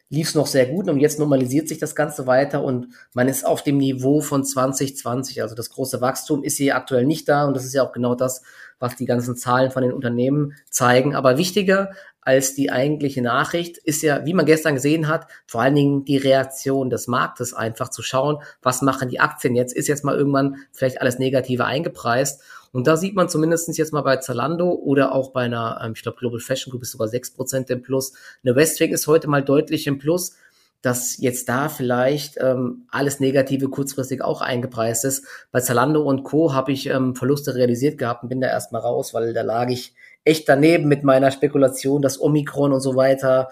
[0.09, 3.45] lief es noch sehr gut und jetzt normalisiert sich das Ganze weiter und man ist
[3.45, 5.43] auf dem Niveau von 2020.
[5.43, 8.15] Also das große Wachstum ist hier aktuell nicht da und das ist ja auch genau
[8.15, 8.43] das,
[8.79, 11.15] was die ganzen Zahlen von den Unternehmen zeigen.
[11.15, 15.77] Aber wichtiger als die eigentliche Nachricht ist ja, wie man gestern gesehen hat, vor allen
[15.77, 19.73] Dingen die Reaktion des Marktes einfach zu schauen, was machen die Aktien jetzt?
[19.75, 22.43] Ist jetzt mal irgendwann vielleicht alles Negative eingepreist?
[22.73, 26.03] Und da sieht man zumindest jetzt mal bei Zalando oder auch bei einer, ähm, ich
[26.03, 28.13] glaube, Global Fashion Group ist sogar 6% im Plus.
[28.45, 30.35] Eine Westwing ist heute mal deutlich im Plus,
[30.87, 35.27] dass jetzt da vielleicht ähm, alles Negative kurzfristig auch eingepreist ist.
[35.51, 36.55] Bei Zalando und Co.
[36.55, 39.95] habe ich ähm, Verluste realisiert gehabt und bin da erstmal raus, weil da lag ich
[40.23, 43.49] echt daneben mit meiner Spekulation, dass Omikron und so weiter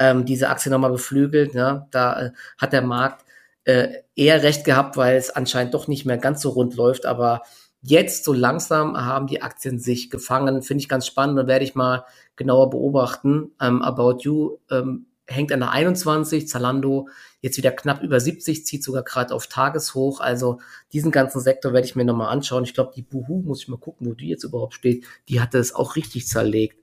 [0.00, 1.52] ähm, diese Aktie nochmal beflügelt.
[1.52, 1.86] Ja?
[1.90, 3.26] Da äh, hat der Markt
[3.64, 7.42] äh, eher recht gehabt, weil es anscheinend doch nicht mehr ganz so rund läuft, aber
[7.80, 10.62] Jetzt so langsam haben die Aktien sich gefangen.
[10.62, 13.52] Finde ich ganz spannend und werde ich mal genauer beobachten.
[13.60, 17.08] Ähm, About You ähm, hängt an der 21, Zalando
[17.40, 20.20] jetzt wieder knapp über 70, zieht sogar gerade auf Tageshoch.
[20.20, 20.60] Also
[20.92, 22.64] diesen ganzen Sektor werde ich mir nochmal anschauen.
[22.64, 25.58] Ich glaube, die Buhu, muss ich mal gucken, wo die jetzt überhaupt steht, die hatte
[25.58, 26.78] es auch richtig zerlegt.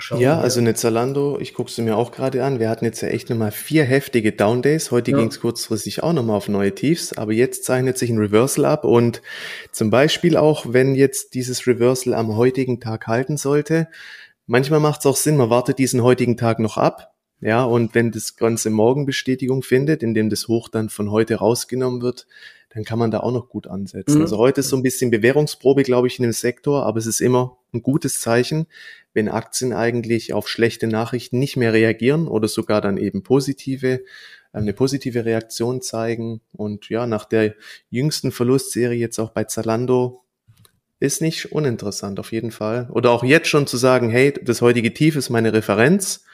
[0.00, 2.60] Schauen, ja, also eine Zalando, ich gucke sie mir auch gerade an.
[2.60, 4.90] Wir hatten jetzt ja echt nochmal vier heftige Down Days.
[4.90, 5.16] Heute ja.
[5.16, 8.84] ging es kurzfristig auch nochmal auf neue Tiefs, aber jetzt zeichnet sich ein Reversal ab
[8.84, 9.22] und
[9.72, 13.88] zum Beispiel auch, wenn jetzt dieses Reversal am heutigen Tag halten sollte,
[14.46, 17.15] manchmal macht es auch Sinn, man wartet diesen heutigen Tag noch ab.
[17.40, 22.00] Ja, und wenn das Ganze morgen Bestätigung findet, indem das Hoch dann von heute rausgenommen
[22.00, 22.26] wird,
[22.70, 24.16] dann kann man da auch noch gut ansetzen.
[24.16, 24.22] Mhm.
[24.22, 27.20] Also heute ist so ein bisschen Bewährungsprobe, glaube ich, in dem Sektor, aber es ist
[27.20, 28.66] immer ein gutes Zeichen,
[29.14, 34.00] wenn Aktien eigentlich auf schlechte Nachrichten nicht mehr reagieren oder sogar dann eben positive, äh,
[34.52, 36.42] eine positive Reaktion zeigen.
[36.52, 37.54] Und ja, nach der
[37.88, 40.22] jüngsten Verlustserie jetzt auch bei Zalando
[41.00, 42.88] ist nicht uninteressant auf jeden Fall.
[42.92, 46.24] Oder auch jetzt schon zu sagen, hey, das heutige Tief ist meine Referenz.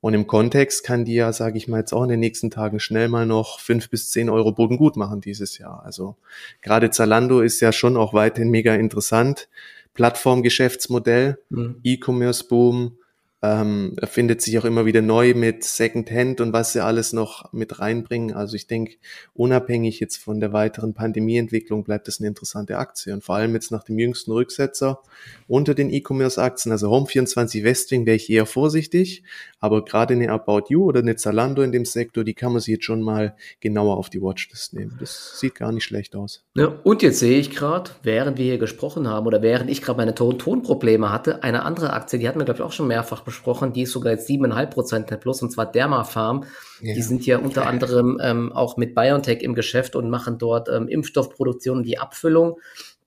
[0.00, 2.78] Und im Kontext kann die ja, sage ich mal, jetzt auch in den nächsten Tagen
[2.78, 5.82] schnell mal noch fünf bis zehn Euro Boden gut machen dieses Jahr.
[5.84, 6.16] Also
[6.62, 9.48] gerade Zalando ist ja schon auch weiterhin mega interessant.
[9.94, 11.80] Plattformgeschäftsmodell, mhm.
[11.82, 12.97] E-Commerce-Boom,
[13.40, 17.78] ähm, erfindet sich auch immer wieder neu mit Secondhand und was sie alles noch mit
[17.78, 18.34] reinbringen.
[18.34, 18.96] Also ich denke,
[19.32, 23.12] unabhängig jetzt von der weiteren Pandemieentwicklung bleibt das eine interessante Aktie.
[23.12, 25.02] Und vor allem jetzt nach dem jüngsten Rücksetzer
[25.46, 29.22] unter den E-Commerce-Aktien, also Home24 Westwing, wäre ich eher vorsichtig.
[29.60, 32.74] Aber gerade eine About You oder eine Zalando in dem Sektor, die kann man sich
[32.74, 34.96] jetzt schon mal genauer auf die Watchlist nehmen.
[34.98, 36.44] Das sieht gar nicht schlecht aus.
[36.56, 39.96] Ja, und jetzt sehe ich gerade, während wir hier gesprochen haben oder während ich gerade
[39.96, 43.72] meine Ton-Ton-Probleme hatte, eine andere Aktie, die hatten wir, glaube ich, auch schon mehrfach besprochen,
[43.72, 46.44] die ist sogar jetzt 7,5 Prozent net plus, und zwar Dermafarm.
[46.80, 46.94] Ja.
[46.94, 50.88] Die sind ja unter anderem ähm, auch mit BioNTech im Geschäft und machen dort ähm,
[50.88, 52.58] Impfstoffproduktion und die Abfüllung.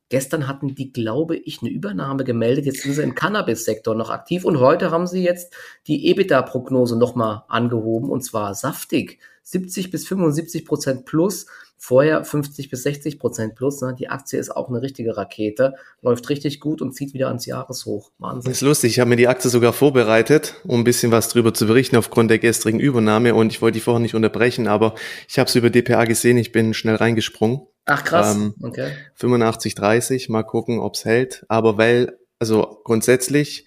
[0.10, 2.66] Gestern hatten die, glaube ich, eine Übernahme gemeldet.
[2.66, 5.54] Jetzt sind sie im Cannabis-Sektor noch aktiv und heute haben sie jetzt
[5.88, 9.20] die EBITDA-Prognose nochmal angehoben und zwar saftig.
[9.44, 11.46] 70 bis 75 Prozent plus
[11.84, 13.82] Vorher 50 bis 60 Prozent plus.
[13.82, 13.96] Ne?
[13.98, 15.74] Die Aktie ist auch eine richtige Rakete,
[16.04, 18.12] läuft richtig gut und zieht wieder ans Jahreshoch.
[18.20, 18.52] Wahnsinn.
[18.52, 18.92] Das ist lustig.
[18.92, 22.30] Ich habe mir die Aktie sogar vorbereitet, um ein bisschen was drüber zu berichten aufgrund
[22.30, 23.34] der gestrigen Übernahme.
[23.34, 24.94] Und ich wollte die vorher nicht unterbrechen, aber
[25.28, 26.38] ich habe es über DPA gesehen.
[26.38, 27.62] Ich bin schnell reingesprungen.
[27.86, 28.36] Ach krass.
[28.36, 28.92] Ähm, okay.
[29.16, 30.30] 85, 30.
[30.30, 31.46] Mal gucken, ob's hält.
[31.48, 33.66] Aber weil, also grundsätzlich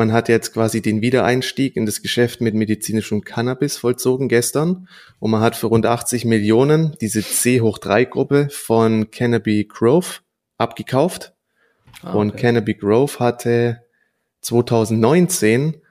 [0.00, 5.30] man hat jetzt quasi den Wiedereinstieg in das Geschäft mit medizinischem Cannabis vollzogen gestern und
[5.30, 10.20] man hat für rund 80 Millionen diese C hoch 3 Gruppe von Canopy Grove
[10.56, 11.34] abgekauft.
[12.00, 12.16] Ah, okay.
[12.16, 13.82] Und Canopy Grove hatte
[14.40, 15.82] 2019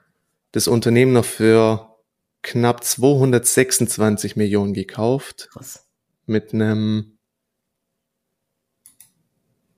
[0.54, 1.96] das Unternehmen noch für
[2.42, 5.50] knapp 226 Millionen gekauft.
[5.54, 5.88] Krass.
[6.26, 7.20] Mit einem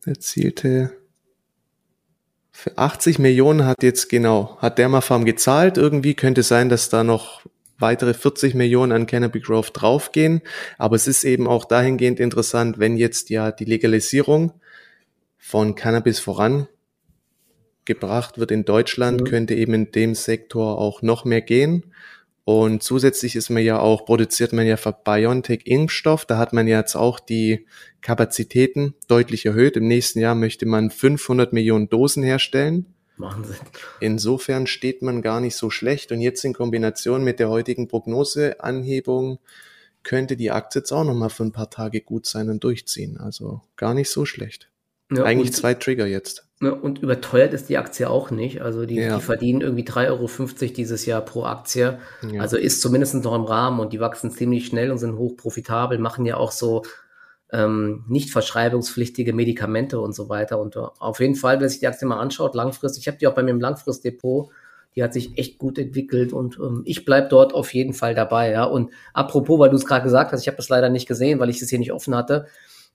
[0.05, 1.00] erzielte
[2.51, 5.77] für 80 Millionen hat jetzt genau, hat Dermafarm gezahlt.
[5.77, 7.41] Irgendwie könnte sein, dass da noch
[7.79, 10.41] weitere 40 Millionen an Canopy Grove draufgehen.
[10.77, 14.53] Aber es ist eben auch dahingehend interessant, wenn jetzt ja die Legalisierung
[15.37, 16.67] von Cannabis vorangebracht
[18.37, 19.25] wird in Deutschland, mhm.
[19.25, 21.91] könnte eben in dem Sektor auch noch mehr gehen.
[22.43, 26.25] Und zusätzlich ist man ja auch, produziert man ja für BioNTech Impfstoff.
[26.25, 27.67] Da hat man ja jetzt auch die
[28.01, 29.77] Kapazitäten deutlich erhöht.
[29.77, 32.87] Im nächsten Jahr möchte man 500 Millionen Dosen herstellen.
[33.17, 33.57] Wahnsinn.
[33.99, 39.39] Insofern steht man gar nicht so schlecht und jetzt in Kombination mit der heutigen Prognoseanhebung
[40.03, 43.17] könnte die Aktie jetzt auch nochmal für ein paar Tage gut sein und durchziehen.
[43.17, 44.69] Also gar nicht so schlecht.
[45.11, 46.47] Ja, Eigentlich zwei Trigger jetzt.
[46.61, 48.61] Ja, und überteuert ist die Aktie auch nicht.
[48.61, 49.15] Also die, ja.
[49.15, 51.99] die verdienen irgendwie 3,50 Euro dieses Jahr pro Aktie.
[52.31, 52.41] Ja.
[52.41, 55.97] Also ist zumindest noch im Rahmen und die wachsen ziemlich schnell und sind hoch profitabel,
[55.97, 56.83] machen ja auch so
[57.51, 60.59] ähm, nicht verschreibungspflichtige Medikamente und so weiter.
[60.59, 63.27] Und uh, auf jeden Fall, wenn sich die Aktie mal anschaut, langfristig, ich habe die
[63.27, 64.51] auch bei mir im Langfristdepot,
[64.95, 68.51] die hat sich echt gut entwickelt und ähm, ich bleib dort auf jeden Fall dabei.
[68.51, 68.65] Ja.
[68.65, 71.49] Und apropos, weil du es gerade gesagt hast, ich habe das leider nicht gesehen, weil
[71.49, 72.45] ich es hier nicht offen hatte.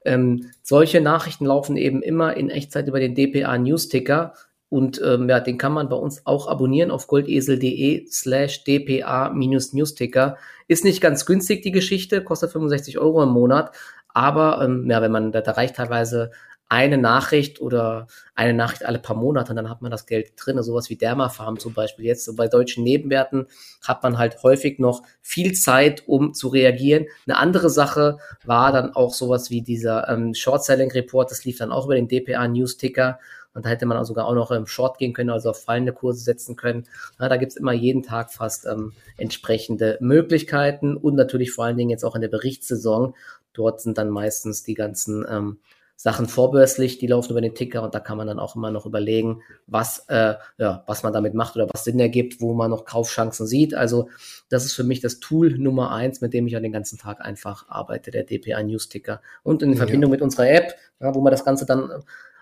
[0.05, 4.35] Ähm, solche Nachrichten laufen eben immer in Echtzeit über den DPA Newsticker.
[4.69, 10.37] Und ähm, ja, den kann man bei uns auch abonnieren auf goldesel.de slash dpa-newsticker.
[10.69, 13.73] Ist nicht ganz günstig, die Geschichte, kostet 65 Euro im Monat.
[14.09, 16.31] Aber ähm, ja, wenn man, da, da reicht teilweise
[16.68, 20.61] eine Nachricht oder eine Nachricht alle paar Monate und dann hat man das Geld drin.
[20.62, 22.05] Sowas wie Dermafarm zum Beispiel.
[22.05, 23.46] Jetzt bei deutschen Nebenwerten
[23.87, 27.07] hat man halt häufig noch viel Zeit, um zu reagieren.
[27.26, 31.31] Eine andere Sache war dann auch sowas wie dieser ähm, Short-Selling-Report.
[31.31, 33.20] Das lief dann auch über den DPA News-Ticker.
[33.55, 36.20] Und da hätte man sogar auch noch im Short gehen können, also auf fallende Kurse
[36.20, 36.85] setzen können.
[37.18, 41.88] Na, da gibt's immer jeden Tag fast ähm, entsprechende Möglichkeiten und natürlich vor allen Dingen
[41.88, 43.14] jetzt auch in der Berichtssaison
[43.57, 45.59] Dort sind dann meistens die ganzen ähm,
[45.97, 48.85] Sachen vorbörslich, die laufen über den Ticker und da kann man dann auch immer noch
[48.85, 52.85] überlegen, was, äh, ja, was man damit macht oder was Sinn ergibt, wo man noch
[52.85, 53.75] Kaufchancen sieht.
[53.75, 54.11] Also
[54.51, 57.23] das ist für mich das Tool Nummer eins, mit dem ich ja den ganzen Tag
[57.23, 59.23] einfach arbeite, der DPA News Ticker.
[59.43, 60.17] Und in Verbindung ja.
[60.17, 61.91] mit unserer App, ja, wo man das Ganze dann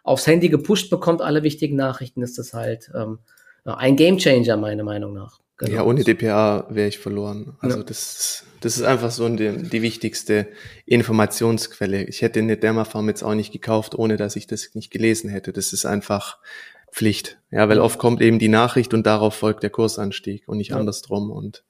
[0.02, 3.20] aufs Handy gepusht bekommt, alle wichtigen Nachrichten, ist das halt ähm,
[3.64, 5.40] ein Gamechanger meiner Meinung nach.
[5.58, 5.72] Genau.
[5.72, 7.56] Ja, ohne DPA wäre ich verloren.
[7.60, 7.84] Also ja.
[7.84, 10.48] das, das ist einfach so die, die wichtigste
[10.84, 12.04] Informationsquelle.
[12.04, 15.52] Ich hätte eine Dermafarm jetzt auch nicht gekauft, ohne dass ich das nicht gelesen hätte.
[15.52, 16.38] Das ist einfach
[16.90, 17.38] Pflicht.
[17.52, 20.76] Ja, weil oft kommt eben die Nachricht und darauf folgt der Kursanstieg und nicht ja.
[20.76, 21.30] andersrum.
[21.30, 21.64] Und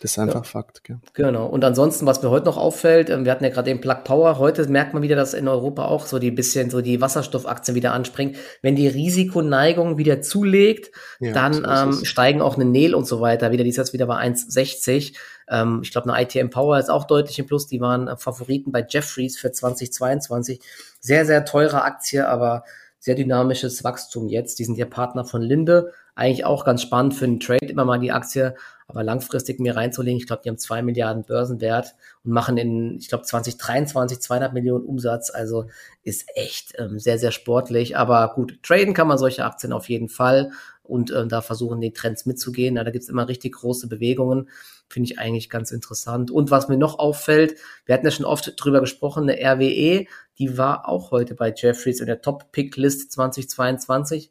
[0.00, 0.50] das ist einfach ja.
[0.50, 0.84] Fakt.
[0.84, 0.98] Gell?
[1.14, 1.46] Genau.
[1.46, 4.38] Und ansonsten, was mir heute noch auffällt, ähm, wir hatten ja gerade den Plug Power.
[4.38, 7.92] Heute merkt man wieder, dass in Europa auch so die bisschen so die Wasserstoffaktien wieder
[7.92, 8.36] anspringen.
[8.62, 13.20] Wenn die Risikoneigung wieder zulegt, ja, dann so ähm, steigen auch eine Nel und so
[13.20, 13.64] weiter wieder.
[13.64, 15.14] Die ist jetzt wieder bei 1,60.
[15.48, 17.66] Ähm, ich glaube, eine ITM Power ist auch deutlich im Plus.
[17.66, 20.60] Die waren äh, Favoriten bei Jeffries für 2022.
[21.00, 22.62] Sehr, sehr teure Aktie, aber
[22.98, 24.58] sehr dynamisches Wachstum jetzt.
[24.58, 25.92] Die sind ja Partner von Linde.
[26.14, 28.54] Eigentlich auch ganz spannend für einen Trade, immer mal die Aktie
[28.88, 33.08] aber langfristig mir reinzulegen, ich glaube, die haben zwei Milliarden Börsenwert und machen in, ich
[33.08, 35.30] glaube, 2023 200 Millionen Umsatz.
[35.30, 35.66] Also
[36.04, 37.98] ist echt ähm, sehr, sehr sportlich.
[37.98, 40.52] Aber gut, traden kann man solche Aktien auf jeden Fall
[40.88, 42.76] und ähm, da versuchen, den Trends mitzugehen.
[42.76, 44.48] Ja, da gibt's immer richtig große Bewegungen.
[44.88, 46.30] Finde ich eigentlich ganz interessant.
[46.30, 50.06] Und was mir noch auffällt, wir hatten ja schon oft drüber gesprochen, eine RWE,
[50.38, 54.30] die war auch heute bei Jeffries in der Top-Pick-List 2022.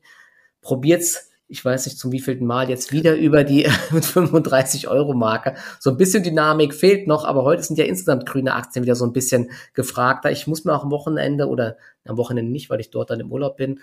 [0.62, 3.64] Probiert's ich weiß nicht zum wievielten Mal, jetzt wieder über die
[4.02, 5.56] 35 Euro Marke.
[5.80, 9.06] So ein bisschen Dynamik fehlt noch, aber heute sind ja insgesamt grüne Aktien wieder so
[9.06, 10.30] ein bisschen gefragter.
[10.30, 13.32] Ich muss mir auch am Wochenende oder am Wochenende nicht, weil ich dort dann im
[13.32, 13.80] Urlaub bin,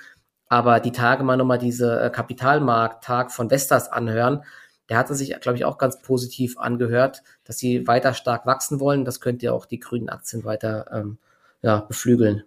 [0.54, 4.44] aber die Tage mal nochmal diese äh, Kapitalmarkt-Tag von Vestas anhören.
[4.88, 9.04] Der hatte sich, glaube ich, auch ganz positiv angehört, dass sie weiter stark wachsen wollen.
[9.04, 11.18] Das könnte ja auch die grünen Aktien weiter ähm,
[11.60, 12.44] ja, beflügeln.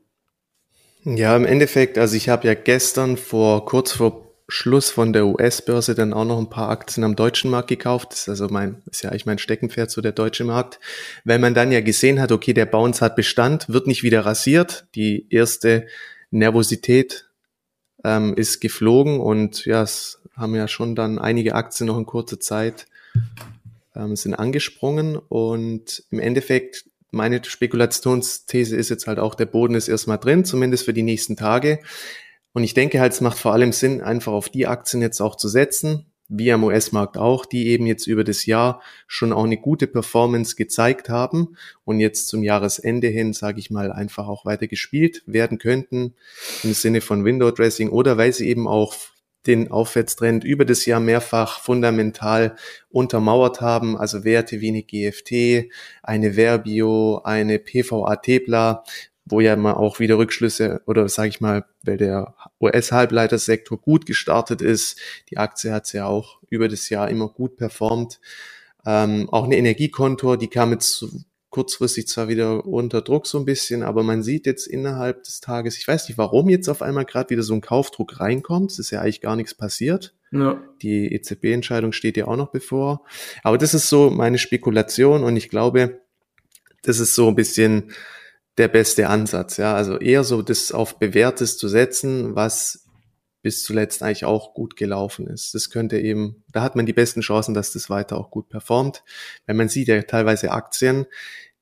[1.04, 5.94] Ja, im Endeffekt, also ich habe ja gestern vor kurz vor Schluss von der US-Börse
[5.94, 8.12] dann auch noch ein paar Aktien am deutschen Markt gekauft.
[8.12, 10.80] Das ist also mein, ist ja eigentlich mein Steckenpferd, so der deutsche Markt.
[11.26, 14.88] Weil man dann ja gesehen hat, okay, der Bounce hat Bestand, wird nicht wieder rasiert.
[14.96, 15.88] Die erste
[16.32, 17.27] Nervosität
[18.04, 22.40] ähm, ist geflogen und ja, es haben ja schon dann einige Aktien noch in kurzer
[22.40, 22.88] Zeit
[23.96, 29.88] ähm, sind angesprungen und im Endeffekt meine Spekulationsthese ist jetzt halt auch, der Boden ist
[29.88, 31.80] erstmal drin, zumindest für die nächsten Tage.
[32.54, 35.36] Und ich denke halt, es macht vor allem Sinn, einfach auf die Aktien jetzt auch
[35.36, 39.58] zu setzen, wie am US-Markt auch, die eben jetzt über das Jahr schon auch eine
[39.58, 44.68] gute Performance gezeigt haben und jetzt zum Jahresende hin, sage ich mal, einfach auch weiter
[44.68, 46.16] gespielt werden könnten
[46.64, 48.96] im Sinne von Window Dressing oder weil sie eben auch
[49.46, 52.58] den Aufwärtstrend über das Jahr mehrfach fundamental
[52.90, 55.72] untermauert haben, also Werte wie eine GFT,
[56.04, 58.84] eine Verbio, eine PVA Tepla,
[59.30, 64.62] wo ja mal auch wieder Rückschlüsse oder sage ich mal, weil der US-Halbleitersektor gut gestartet
[64.62, 68.20] ist, die Aktie hat ja auch über das Jahr immer gut performt.
[68.86, 71.06] Ähm, auch eine Energiekontor, die kam jetzt
[71.50, 75.78] kurzfristig zwar wieder unter Druck so ein bisschen, aber man sieht jetzt innerhalb des Tages,
[75.78, 78.72] ich weiß nicht, warum jetzt auf einmal gerade wieder so ein Kaufdruck reinkommt.
[78.72, 80.14] Es ist ja eigentlich gar nichts passiert.
[80.32, 80.62] Ja.
[80.82, 83.04] Die EZB-Entscheidung steht ja auch noch bevor.
[83.44, 86.02] Aber das ist so meine Spekulation und ich glaube,
[86.84, 87.92] das ist so ein bisschen
[88.58, 89.58] der beste Ansatz.
[89.58, 92.88] Ja, also eher so das auf Bewährtes zu setzen, was
[93.42, 95.54] bis zuletzt eigentlich auch gut gelaufen ist.
[95.54, 99.04] Das könnte eben, da hat man die besten Chancen, dass das weiter auch gut performt.
[99.46, 101.06] Wenn man sieht ja teilweise Aktien,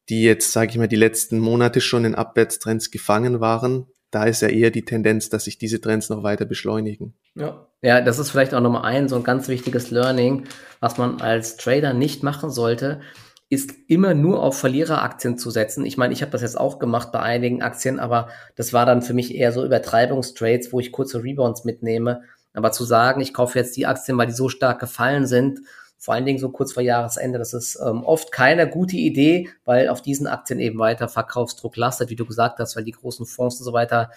[0.10, 4.41] die jetzt, sage ich mal, die letzten Monate schon in Abwärtstrends gefangen waren, da ist
[4.41, 7.15] ja eher die Tendenz, dass sich diese Trends noch weiter beschleunigen.
[7.36, 10.45] Ja, ja das ist vielleicht auch nochmal ein so ein ganz wichtiges Learning,
[10.79, 13.01] was man als Trader nicht machen sollte,
[13.49, 15.86] ist immer nur auf Verliereraktien zu setzen.
[15.86, 19.01] Ich meine, ich habe das jetzt auch gemacht bei einigen Aktien, aber das war dann
[19.01, 22.23] für mich eher so Übertreibungstrades, wo ich kurze Rebounds mitnehme.
[22.53, 25.60] Aber zu sagen, ich kaufe jetzt die Aktien, weil die so stark gefallen sind,
[25.97, 27.38] vor allen Dingen so kurz vor Jahresende.
[27.38, 32.10] Das ist ähm, oft keine gute Idee, weil auf diesen Aktien eben weiter Verkaufsdruck lastet,
[32.10, 34.12] wie du gesagt hast, weil die großen Fonds und so weiter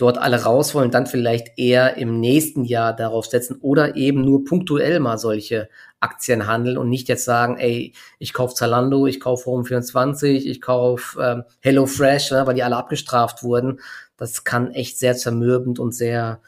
[0.00, 4.44] dort alle raus wollen, dann vielleicht eher im nächsten Jahr darauf setzen oder eben nur
[4.44, 5.68] punktuell mal solche
[6.00, 11.20] Aktien handeln und nicht jetzt sagen, ey, ich kaufe Zalando, ich kaufe Home24, ich kaufe
[11.20, 13.80] ähm, HelloFresh, ne, weil die alle abgestraft wurden.
[14.16, 16.40] Das kann echt sehr zermürbend und sehr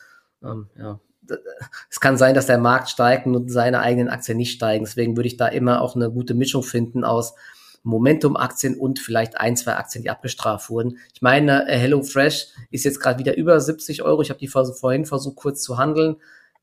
[0.43, 1.01] ähm, ja,
[1.91, 4.85] es kann sein, dass der Markt steigt und seine eigenen Aktien nicht steigen.
[4.85, 7.35] Deswegen würde ich da immer auch eine gute Mischung finden aus
[7.83, 10.99] Momentum-Aktien und vielleicht ein, zwei Aktien, die abgestraft wurden.
[11.15, 14.23] Ich meine, äh, HelloFresh ist jetzt gerade wieder über 70 Euro.
[14.23, 16.17] Ich habe die vorhin versucht, kurz zu handeln,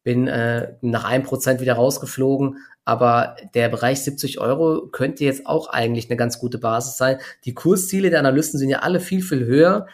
[0.04, 2.58] bin äh, nach einem Prozent wieder rausgeflogen.
[2.86, 7.18] Aber der Bereich 70 Euro könnte jetzt auch eigentlich eine ganz gute Basis sein.
[7.46, 9.88] Die Kursziele der Analysten sind ja alle viel, viel höher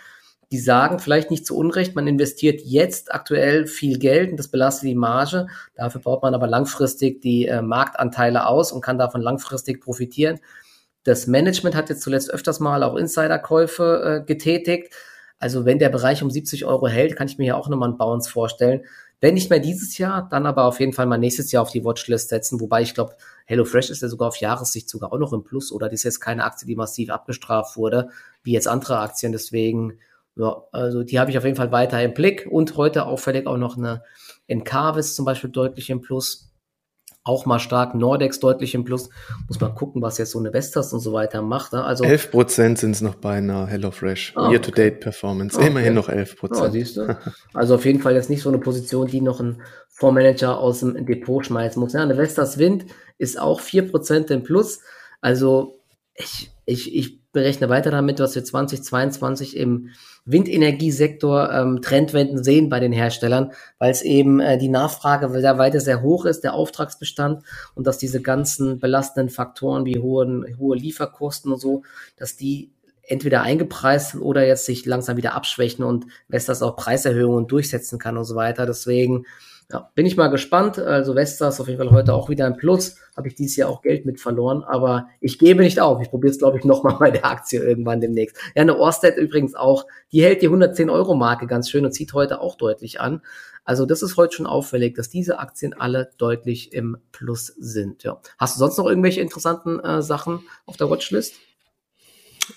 [0.51, 4.89] die sagen vielleicht nicht zu Unrecht, man investiert jetzt aktuell viel Geld und das belastet
[4.89, 5.47] die Marge.
[5.75, 10.39] Dafür baut man aber langfristig die äh, Marktanteile aus und kann davon langfristig profitieren.
[11.05, 14.93] Das Management hat jetzt zuletzt öfters mal auch Insiderkäufe äh, getätigt.
[15.39, 17.97] Also wenn der Bereich um 70 Euro hält, kann ich mir ja auch nochmal einen
[17.97, 18.81] Bounce vorstellen.
[19.21, 21.85] Wenn nicht mehr dieses Jahr, dann aber auf jeden Fall mal nächstes Jahr auf die
[21.85, 22.59] Watchlist setzen.
[22.59, 23.15] Wobei ich glaube,
[23.45, 26.19] HelloFresh ist ja sogar auf Jahressicht sogar auch noch im Plus oder das ist jetzt
[26.19, 28.09] keine Aktie, die massiv abgestraft wurde,
[28.43, 29.31] wie jetzt andere Aktien.
[29.31, 29.99] Deswegen
[30.35, 33.57] ja, also die habe ich auf jeden Fall weiter im Blick und heute auffällig auch
[33.57, 34.03] noch eine
[34.47, 36.51] Encarvis zum Beispiel deutlich im Plus.
[37.27, 39.09] Auch mal stark, Nordex deutlich im Plus.
[39.47, 41.73] Muss man gucken, was jetzt so eine Vestas und so weiter macht.
[41.73, 41.83] Ne?
[41.83, 44.33] Also 11 Prozent sind es noch beinahe HelloFresh.
[44.35, 45.57] Ah, Year-to-Date-Performance.
[45.57, 45.67] Okay.
[45.67, 46.95] Immerhin noch 11 Prozent.
[46.95, 47.17] Ja?
[47.55, 51.03] Also auf jeden Fall jetzt nicht so eine Position, die noch ein Fondsmanager aus dem
[51.07, 51.93] Depot schmeißen muss.
[51.93, 52.85] Ja, eine Vestas Wind
[53.17, 54.81] ist auch 4 Prozent im Plus.
[55.19, 55.79] Also
[56.13, 59.89] ich, ich, ich berechne weiter damit, was wir 2022 im
[60.25, 65.79] Windenergiesektor ähm, Trendwenden sehen bei den Herstellern, weil es eben äh, die Nachfrage sehr weiter
[65.79, 67.43] sehr hoch ist, der Auftragsbestand
[67.75, 71.83] und dass diese ganzen belastenden Faktoren wie hohen, hohe Lieferkosten und so,
[72.17, 72.71] dass die
[73.03, 78.17] entweder eingepreist sind oder jetzt sich langsam wieder abschwächen und Vestas auch Preiserhöhungen durchsetzen kann
[78.17, 78.65] und so weiter.
[78.65, 79.25] Deswegen
[79.71, 80.77] ja, bin ich mal gespannt.
[80.77, 82.97] Also Vestas auf jeden Fall heute auch wieder ein Plus.
[83.17, 86.01] Habe ich dieses Jahr auch Geld mit verloren, aber ich gebe nicht auf.
[86.01, 88.37] Ich probiere es, glaube ich, nochmal bei der Aktie irgendwann demnächst.
[88.55, 92.13] Ja, eine Orsted übrigens auch, die hält die 110 Euro Marke ganz schön und zieht
[92.13, 93.21] heute auch deutlich an.
[93.63, 98.03] Also das ist heute schon auffällig, dass diese Aktien alle deutlich im Plus sind.
[98.03, 98.21] Ja.
[98.37, 101.33] Hast du sonst noch irgendwelche interessanten äh, Sachen auf der Watchlist?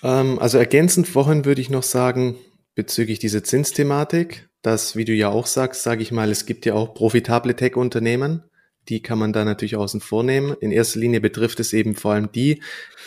[0.03, 2.37] Ähm, also ergänzend vorhin würde ich noch sagen,
[2.75, 6.73] bezüglich dieser Zinsthematik, dass, wie du ja auch sagst, sage ich mal, es gibt ja
[6.73, 8.43] auch profitable Tech-Unternehmen,
[8.89, 10.55] die kann man da natürlich außen vor nehmen.
[10.59, 12.61] In erster Linie betrifft es eben vor allem die,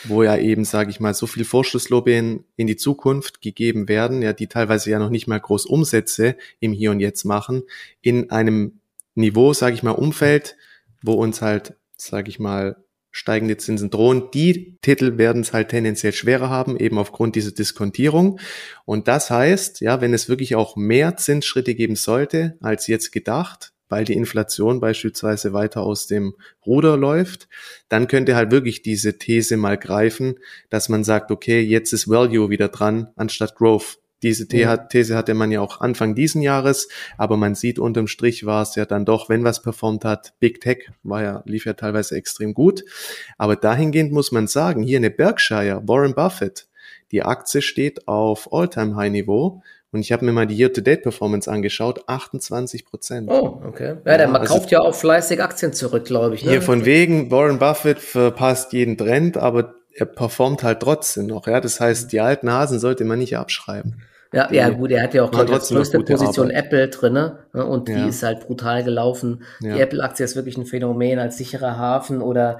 [0.05, 4.33] wo ja eben, sage ich mal, so viel Vorschusslobbying in die Zukunft gegeben werden, ja,
[4.33, 7.63] die teilweise ja noch nicht mal groß Umsätze im Hier und Jetzt machen,
[8.01, 8.79] in einem
[9.15, 10.55] Niveau, sage ich mal, Umfeld,
[11.01, 12.82] wo uns halt, sage ich mal,
[13.13, 14.31] steigende Zinsen drohen.
[14.33, 18.39] Die Titel werden es halt tendenziell schwerer haben, eben aufgrund dieser Diskontierung.
[18.85, 23.71] Und das heißt, ja, wenn es wirklich auch mehr Zinsschritte geben sollte, als jetzt gedacht,
[23.87, 26.33] weil die Inflation beispielsweise weiter aus dem
[26.65, 27.47] Ruder läuft,
[27.87, 30.39] dann könnte halt wirklich diese These mal greifen,
[30.71, 33.99] dass man sagt, okay, jetzt ist Value wieder dran anstatt Growth.
[34.23, 38.63] Diese These hatte man ja auch Anfang diesen Jahres, aber man sieht unterm Strich war
[38.63, 42.15] es ja dann doch, wenn was performt hat, Big Tech war ja, lief ja teilweise
[42.15, 42.83] extrem gut.
[43.37, 46.67] Aber dahingehend muss man sagen, hier eine Berkshire, Warren Buffett,
[47.11, 53.29] die Aktie steht auf All-Time-High-Niveau und ich habe mir mal die Year-to-Date-Performance angeschaut, 28 Prozent.
[53.29, 53.97] Oh, okay.
[54.05, 56.43] Ja, ja, also kauft ja auch fleißig Aktien zurück, glaube ich.
[56.43, 56.51] Ne?
[56.51, 61.45] Hier von wegen, Warren Buffett verpasst jeden Trend, aber er performt halt trotzdem noch.
[61.45, 64.01] Ja, das heißt, die alten Hasen sollte man nicht abschreiben.
[64.33, 66.65] Ja, ja, gut, er hat ja auch die größte Position Arbeit.
[66.65, 68.07] Apple drinne ne, und die ja.
[68.07, 69.43] ist halt brutal gelaufen.
[69.61, 69.75] Ja.
[69.75, 72.59] Die Apple-Aktie ist wirklich ein Phänomen als sicherer Hafen oder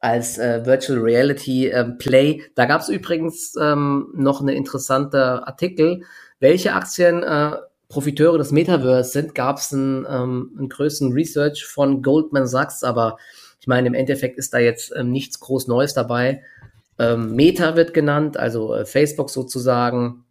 [0.00, 2.42] als äh, Virtual Reality ähm, Play.
[2.54, 6.02] Da gab es übrigens ähm, noch eine interessante Artikel,
[6.38, 7.56] welche Aktien äh,
[7.88, 9.34] Profiteure des Metaverse sind.
[9.34, 13.16] Gab es einen, ähm, einen größeren Research von Goldman Sachs, aber
[13.60, 16.42] ich meine, im Endeffekt ist da jetzt ähm, nichts groß Neues dabei.
[16.98, 20.24] Ähm, Meta wird genannt, also äh, Facebook sozusagen.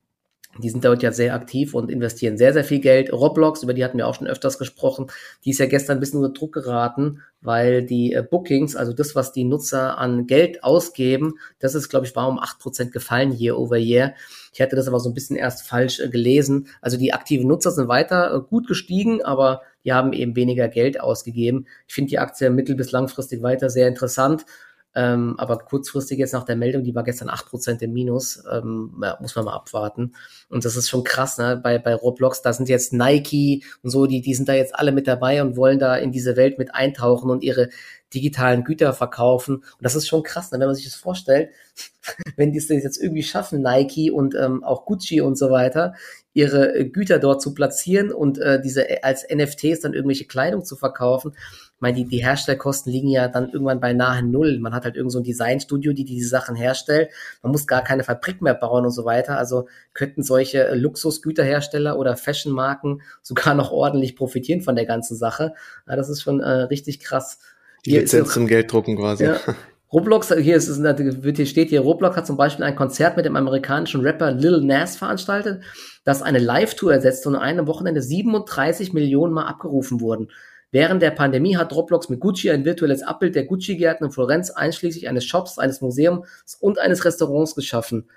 [0.62, 3.12] Die sind dort ja sehr aktiv und investieren sehr, sehr viel Geld.
[3.14, 5.08] Roblox, über die hatten wir auch schon öfters gesprochen,
[5.46, 9.16] die ist ja gestern ein bisschen unter Druck geraten, weil die äh, Bookings, also das,
[9.16, 13.32] was die Nutzer an Geld ausgeben, das ist, glaube ich, war um acht Prozent gefallen
[13.32, 14.14] year over year.
[14.54, 16.68] Ich hatte das aber so ein bisschen erst falsch äh, gelesen.
[16.82, 21.00] Also die aktiven Nutzer sind weiter äh, gut gestiegen, aber die haben eben weniger Geld
[21.00, 21.68] ausgegeben.
[21.88, 24.46] Ich finde die Aktie mittel- bis langfristig weiter sehr interessant.
[24.98, 29.36] Ähm, aber kurzfristig jetzt nach der Meldung, die war gestern 8% im Minus, ähm, muss
[29.36, 30.16] man mal abwarten.
[30.50, 31.60] Und das ist schon krass, ne?
[31.62, 34.92] Bei, bei Roblox, da sind jetzt Nike und so, die, die sind da jetzt alle
[34.92, 37.70] mit dabei und wollen da in diese Welt mit eintauchen und ihre
[38.12, 39.58] digitalen Güter verkaufen.
[39.58, 40.60] Und das ist schon krass, ne?
[40.60, 41.52] wenn man sich das vorstellt,
[42.36, 45.94] wenn die es jetzt irgendwie schaffen, Nike und ähm, auch Gucci und so weiter,
[46.38, 50.64] ihre äh, Güter dort zu platzieren und äh, diese äh, als NFTs dann irgendwelche Kleidung
[50.64, 51.36] zu verkaufen.
[51.78, 54.58] Ich meine, die, die Herstellkosten liegen ja dann irgendwann bei nahe Null.
[54.60, 57.12] Man hat halt irgend so ein Designstudio, die diese Sachen herstellt.
[57.44, 59.38] Man muss gar keine Fabrik mehr bauen und so weiter.
[59.38, 65.54] Also könnten solche Luxusgüterhersteller oder Fashionmarken sogar noch ordentlich profitieren von der ganzen Sache.
[65.88, 67.38] Ja, das ist schon äh, richtig krass.
[67.86, 69.26] Die Lizenz zum Gelddrucken quasi.
[69.26, 69.40] Ja,
[69.94, 74.02] Roblox, hier, ist, hier steht hier, Roblox hat zum Beispiel ein Konzert mit dem amerikanischen
[74.02, 75.64] Rapper Lil Nas veranstaltet,
[76.04, 80.30] das eine Live-Tour ersetzt und an einem Wochenende 37 Millionen Mal abgerufen wurden.
[80.72, 85.08] Während der Pandemie hat Roblox mit Gucci ein virtuelles Abbild der Gucci-Gärten in Florenz einschließlich
[85.08, 86.28] eines Shops, eines Museums
[86.60, 88.10] und eines Restaurants geschaffen.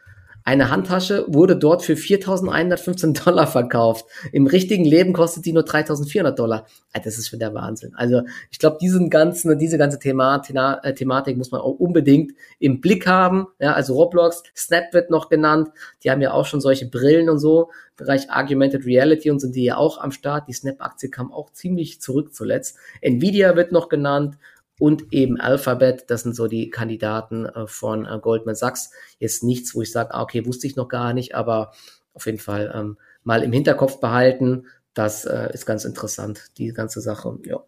[0.51, 4.07] Eine Handtasche wurde dort für 4.115 Dollar verkauft.
[4.33, 6.67] Im richtigen Leben kostet die nur 3.400 Dollar.
[6.93, 7.95] Das ist schon der Wahnsinn.
[7.95, 10.43] Also ich glaube, diesen ganzen, diese ganze Thema,
[10.83, 13.47] äh, Thematik muss man auch unbedingt im Blick haben.
[13.61, 15.69] Ja, also Roblox, Snap wird noch genannt.
[16.03, 17.71] Die haben ja auch schon solche Brillen und so.
[17.97, 20.49] Bereich Argumented Reality und sind die ja auch am Start.
[20.49, 22.77] Die Snap-Aktie kam auch ziemlich zurück zuletzt.
[23.03, 24.37] Nvidia wird noch genannt
[24.81, 26.07] und eben Alphabet.
[26.09, 28.91] Das sind so die Kandidaten äh, von äh, Goldman Sachs.
[29.19, 31.73] Jetzt nichts, wo ich sage, ah, okay, wusste ich noch gar nicht, aber
[32.15, 34.67] auf jeden Fall ähm, mal im Hinterkopf behalten.
[34.95, 37.39] Das äh, ist ganz interessant, die ganze Sache.
[37.45, 37.61] Ja.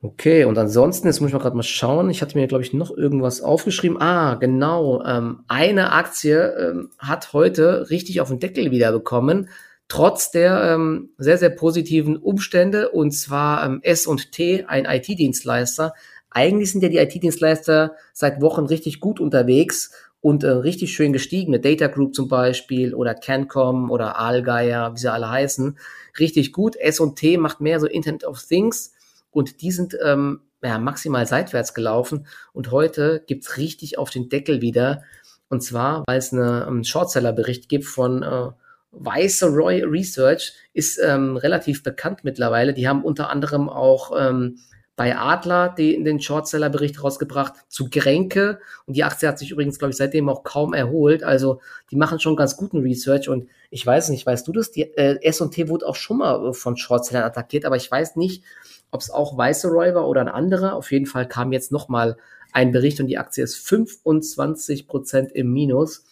[0.00, 2.08] Okay, und ansonsten, jetzt muss ich mal gerade mal schauen.
[2.10, 4.00] Ich hatte mir, glaube ich, noch irgendwas aufgeschrieben.
[4.00, 5.02] Ah, genau.
[5.04, 9.48] Ähm, eine Aktie ähm, hat heute richtig auf den Deckel wieder bekommen
[9.88, 15.94] trotz der ähm, sehr, sehr positiven Umstände, und zwar ähm, S&T, ein IT-Dienstleister.
[16.30, 21.54] Eigentlich sind ja die IT-Dienstleister seit Wochen richtig gut unterwegs und äh, richtig schön gestiegen.
[21.54, 25.78] Eine Data Group zum Beispiel oder Cancom oder Allgeier, wie sie alle heißen.
[26.18, 26.76] Richtig gut.
[26.76, 28.92] S&T macht mehr so Internet of Things
[29.30, 34.60] und die sind ähm, ja, maximal seitwärts gelaufen und heute gibt's richtig auf den Deckel
[34.60, 35.02] wieder.
[35.48, 38.50] Und zwar, weil es eine, einen Shortseller-Bericht gibt von äh,
[38.90, 42.74] Viceroy Research ist ähm, relativ bekannt mittlerweile.
[42.74, 44.58] Die haben unter anderem auch ähm,
[44.98, 48.58] bei Adler die, den Shortseller-Bericht rausgebracht zu Gränke.
[48.84, 51.22] Und die Aktie hat sich übrigens, glaube ich, seitdem auch kaum erholt.
[51.22, 51.60] Also
[51.92, 53.28] die machen schon ganz guten Research.
[53.28, 54.72] Und ich weiß nicht, weißt du das?
[54.72, 58.42] Die äh, S&T wurde auch schon mal äh, von Shortsellern attackiert, aber ich weiß nicht,
[58.90, 60.74] ob es auch Viceroy war oder ein anderer.
[60.74, 62.16] Auf jeden Fall kam jetzt noch mal
[62.52, 66.04] ein Bericht und die Aktie ist 25 Prozent im Minus.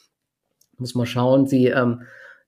[0.79, 1.49] Muss mal schauen.
[1.49, 2.03] Sie ähm,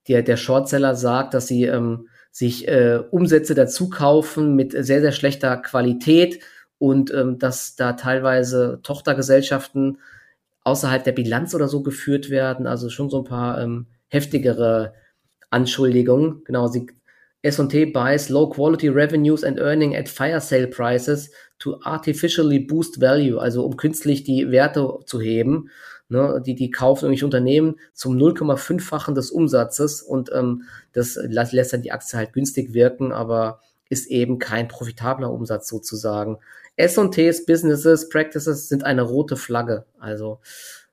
[0.09, 5.13] der, der Shortseller sagt, dass sie ähm, sich äh, Umsätze dazu kaufen mit sehr, sehr
[5.13, 6.41] schlechter Qualität
[6.79, 9.99] und ähm, dass da teilweise Tochtergesellschaften
[10.65, 12.67] außerhalb der Bilanz oder so geführt werden.
[12.67, 14.95] Also schon so ein paar ähm, heftigere
[15.51, 16.43] Anschuldigungen.
[16.45, 16.87] Genau, sie
[17.43, 23.39] S&T buys low quality revenues and earning at fire sale prices to artificially boost value,
[23.39, 25.71] also um künstlich die Werte zu heben.
[26.11, 30.63] Ne, die, die kaufen irgendwelche Unternehmen zum 0,5-fachen des Umsatzes und ähm,
[30.95, 36.39] das lässt dann die Aktie halt günstig wirken, aber ist eben kein profitabler Umsatz sozusagen.
[36.77, 39.85] S&Ts, Businesses, Practices sind eine rote Flagge.
[39.99, 40.41] Also,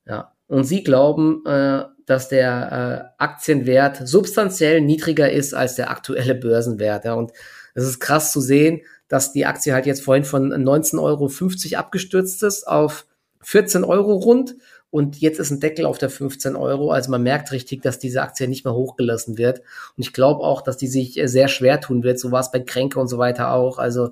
[0.06, 0.34] ja.
[0.48, 7.06] Und sie glauben, äh, dass der äh, Aktienwert substanziell niedriger ist als der aktuelle Börsenwert.
[7.06, 7.14] Ja.
[7.14, 7.32] Und
[7.74, 12.44] es ist krass zu sehen, dass die Aktie halt jetzt vorhin von 19,50 Euro abgestürzt
[12.44, 13.06] ist auf
[13.42, 14.56] 14 Euro rund
[14.96, 16.90] und jetzt ist ein Deckel auf der 15 Euro.
[16.90, 19.60] Also man merkt richtig, dass diese Aktie nicht mehr hochgelassen wird.
[19.60, 22.18] Und ich glaube auch, dass die sich äh, sehr schwer tun wird.
[22.18, 23.78] So war es bei Kränke und so weiter auch.
[23.78, 24.12] Also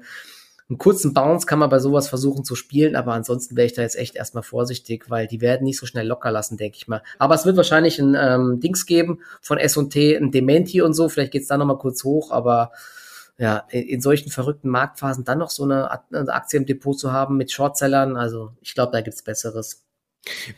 [0.68, 3.82] einen kurzen Bounce kann man bei sowas versuchen zu spielen, aber ansonsten wäre ich da
[3.82, 7.02] jetzt echt erstmal vorsichtig, weil die werden nicht so schnell locker lassen, denke ich mal.
[7.18, 11.08] Aber es wird wahrscheinlich ein ähm, Dings geben von S&T, ein Dementi und so.
[11.08, 12.74] Vielleicht geht's da nochmal kurz hoch, aber
[13.38, 17.54] ja, in solchen verrückten Marktphasen dann noch so eine Aktie im Depot zu haben mit
[17.54, 19.86] Shortsellern, also ich glaube, da gibt's Besseres.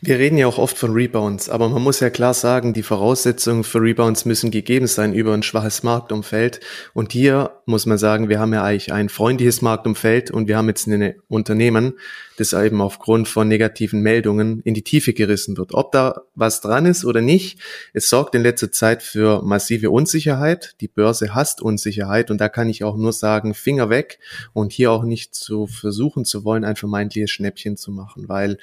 [0.00, 3.64] Wir reden ja auch oft von Rebounds, aber man muss ja klar sagen, die Voraussetzungen
[3.64, 6.60] für Rebounds müssen gegeben sein über ein schwaches Marktumfeld.
[6.94, 10.68] Und hier muss man sagen, wir haben ja eigentlich ein freundliches Marktumfeld und wir haben
[10.68, 11.94] jetzt ein Unternehmen,
[12.36, 15.74] das eben aufgrund von negativen Meldungen in die Tiefe gerissen wird.
[15.74, 17.58] Ob da was dran ist oder nicht,
[17.92, 20.76] es sorgt in letzter Zeit für massive Unsicherheit.
[20.80, 24.20] Die Börse hasst Unsicherheit und da kann ich auch nur sagen, Finger weg
[24.52, 28.58] und hier auch nicht zu versuchen zu wollen, ein vermeintliches Schnäppchen zu machen, weil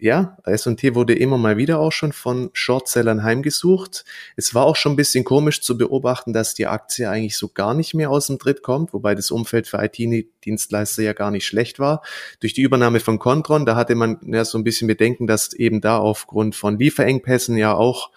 [0.00, 4.04] ja, S&T wurde immer mal wieder auch schon von Shortsellern heimgesucht.
[4.36, 7.74] Es war auch schon ein bisschen komisch zu beobachten, dass die Aktie eigentlich so gar
[7.74, 11.78] nicht mehr aus dem Tritt kommt, wobei das Umfeld für IT-Dienstleister ja gar nicht schlecht
[11.78, 12.02] war.
[12.40, 15.80] Durch die Übernahme von Contron, da hatte man ja so ein bisschen Bedenken, dass eben
[15.80, 18.10] da aufgrund von Lieferengpässen ja auch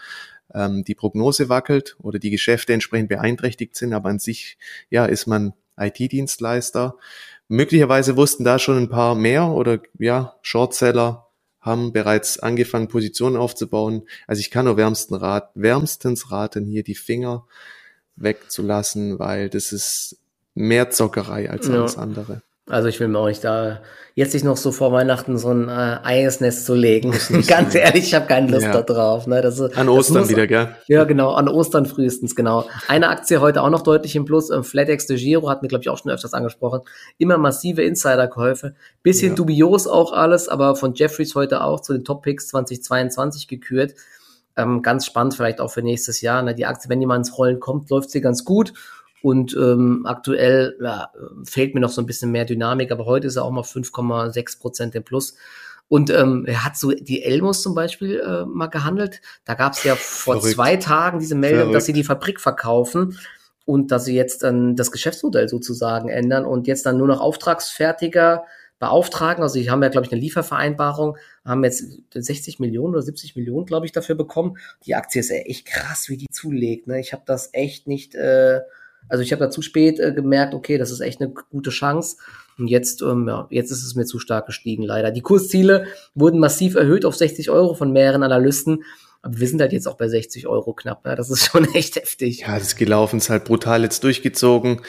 [0.54, 3.94] ähm, die Prognose wackelt oder die Geschäfte entsprechend beeinträchtigt sind.
[3.94, 4.58] Aber an sich,
[4.90, 6.96] ja, ist man IT-Dienstleister.
[7.48, 11.27] Möglicherweise wussten da schon ein paar mehr oder ja, Shortseller
[11.68, 14.08] haben bereits angefangen, Positionen aufzubauen.
[14.26, 17.46] Also ich kann nur wärmsten rat, wärmstens raten, hier die Finger
[18.16, 20.18] wegzulassen, weil das ist
[20.56, 22.02] mehr Zockerei als alles ja.
[22.02, 22.42] andere.
[22.68, 23.82] Also ich will mir auch nicht da
[24.18, 27.14] jetzt sich noch so vor Weihnachten so ein äh, Eisnest zu legen.
[27.48, 28.74] Ganz ehrlich, ich habe keine Lust ja.
[28.74, 29.28] da drauf.
[29.28, 29.44] Ne?
[29.44, 30.76] Das, an Ostern muss, wieder, gell?
[30.88, 32.68] Ja, genau, an Ostern frühestens, genau.
[32.88, 34.50] Eine Aktie heute auch noch deutlich im Plus.
[34.50, 36.82] Ähm, FlatEx de Giro hat mir, glaube ich, auch schon öfters angesprochen.
[37.20, 38.74] Immer massive Insiderkäufe.
[39.04, 39.36] Bisschen ja.
[39.36, 43.94] dubios auch alles, aber von Jeffries heute auch zu den Top-Picks 2022 gekürt.
[44.56, 46.42] Ähm, ganz spannend vielleicht auch für nächstes Jahr.
[46.42, 46.56] Ne?
[46.56, 48.74] Die Aktie, wenn mal ins Rollen kommt, läuft sie ganz gut.
[49.22, 51.12] Und ähm, aktuell ja,
[51.44, 54.60] fehlt mir noch so ein bisschen mehr Dynamik, aber heute ist er auch mal 5,6
[54.60, 55.36] Prozent im Plus.
[55.90, 59.22] Und ähm, er hat so die Elmos zum Beispiel äh, mal gehandelt.
[59.46, 60.54] Da gab es ja vor Verrückt.
[60.54, 61.76] zwei Tagen diese Meldung, Verrückt.
[61.76, 63.18] dass sie die Fabrik verkaufen
[63.66, 68.44] und dass sie jetzt dann das Geschäftsmodell sozusagen ändern und jetzt dann nur noch Auftragsfertiger
[68.80, 69.42] beauftragen.
[69.42, 73.66] Also sie haben ja, glaube ich, eine Liefervereinbarung, haben jetzt 60 Millionen oder 70 Millionen,
[73.66, 74.58] glaube ich, dafür bekommen.
[74.86, 76.88] Die Aktie ist echt krass, wie die zulegt.
[76.88, 77.00] Ne?
[77.00, 78.62] Ich habe das echt nicht äh,
[79.10, 82.18] also ich habe da zu spät äh, gemerkt, okay, das ist echt eine gute Chance.
[82.58, 85.12] Und jetzt, ähm, ja, jetzt ist es mir zu stark gestiegen, leider.
[85.12, 85.86] Die Kursziele
[86.16, 88.84] wurden massiv erhöht auf 60 Euro von mehreren Analysten.
[89.22, 91.06] Aber wir sind halt jetzt auch bei 60 Euro knapp.
[91.06, 91.16] Ja?
[91.16, 92.42] Das ist schon echt heftig.
[92.42, 94.82] Ja, das gelaufen ist halt brutal jetzt durchgezogen.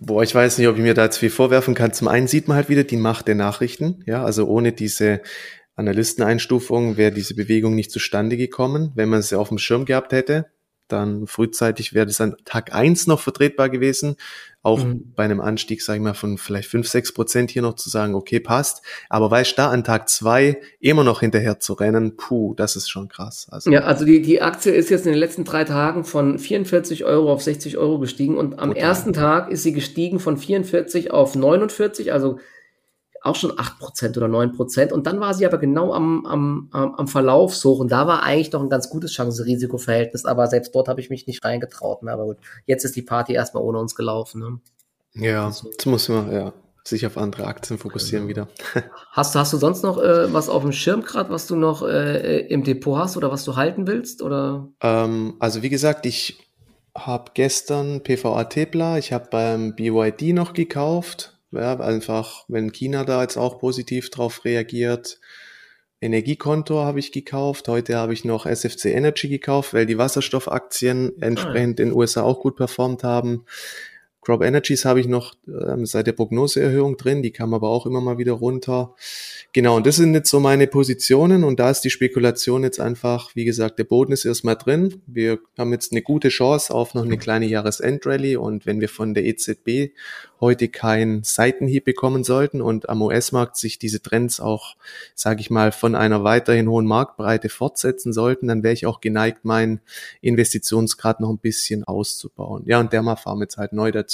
[0.00, 1.92] Boah, ich weiß nicht, ob ich mir da jetzt viel vorwerfen kann.
[1.92, 4.02] Zum einen sieht man halt wieder die Macht der Nachrichten.
[4.06, 5.20] Ja, also ohne diese
[5.76, 10.46] Analysteneinstufung wäre diese Bewegung nicht zustande gekommen, wenn man sie auf dem Schirm gehabt hätte
[10.94, 14.16] dann frühzeitig wäre das an Tag eins noch vertretbar gewesen.
[14.62, 15.12] Auch mhm.
[15.14, 18.14] bei einem Anstieg, sage ich mal, von vielleicht fünf sechs Prozent hier noch zu sagen,
[18.14, 18.82] okay, passt.
[19.10, 23.08] Aber weißt da an Tag zwei immer noch hinterher zu rennen, puh, das ist schon
[23.08, 23.46] krass.
[23.50, 27.04] Also, ja, also die, die Aktie ist jetzt in den letzten drei Tagen von 44
[27.04, 28.88] Euro auf 60 Euro gestiegen und am Total.
[28.88, 32.38] ersten Tag ist sie gestiegen von 44 auf 49, also
[33.24, 34.92] auch schon 8% oder 9%.
[34.92, 38.62] Und dann war sie aber genau am, am, am Verlaufshoch und da war eigentlich noch
[38.62, 42.02] ein ganz gutes Chance-Risiko-Verhältnis, aber selbst dort habe ich mich nicht reingetraut.
[42.02, 42.14] Mehr.
[42.14, 44.40] Aber gut, jetzt ist die Party erstmal ohne uns gelaufen.
[44.40, 45.26] Ne?
[45.26, 45.70] Ja, also.
[45.70, 46.52] jetzt muss man ja
[46.86, 48.46] sich auf andere Aktien fokussieren genau.
[48.74, 48.84] wieder.
[49.12, 51.82] hast, du hast du sonst noch äh, was auf dem Schirm gerade, was du noch
[51.82, 54.20] äh, im Depot hast oder was du halten willst?
[54.20, 54.68] Oder?
[54.82, 56.38] Ähm, also wie gesagt, ich
[56.94, 63.22] habe gestern PVA Tepla, ich habe beim BYD noch gekauft ja, einfach, wenn China da
[63.22, 65.20] jetzt auch positiv drauf reagiert.
[66.00, 67.68] Energiekonto habe ich gekauft.
[67.68, 72.40] Heute habe ich noch SFC Energy gekauft, weil die Wasserstoffaktien entsprechend in den USA auch
[72.40, 73.46] gut performt haben.
[74.24, 78.00] Crop Energies habe ich noch ähm, seit der Prognoseerhöhung drin, die kam aber auch immer
[78.00, 78.94] mal wieder runter.
[79.52, 83.30] Genau, und das sind jetzt so meine Positionen und da ist die Spekulation jetzt einfach,
[83.36, 85.02] wie gesagt, der Boden ist erstmal drin.
[85.06, 89.14] Wir haben jetzt eine gute Chance auf noch eine kleine Jahresendrallye und wenn wir von
[89.14, 89.92] der EZB
[90.40, 94.76] heute keinen Seitenhieb bekommen sollten und am US-Markt sich diese Trends auch,
[95.14, 99.44] sage ich mal, von einer weiterhin hohen Marktbreite fortsetzen sollten, dann wäre ich auch geneigt,
[99.44, 99.80] meinen
[100.20, 102.64] Investitionsgrad noch ein bisschen auszubauen.
[102.66, 104.13] Ja, und der mal fahren jetzt halt neu dazu.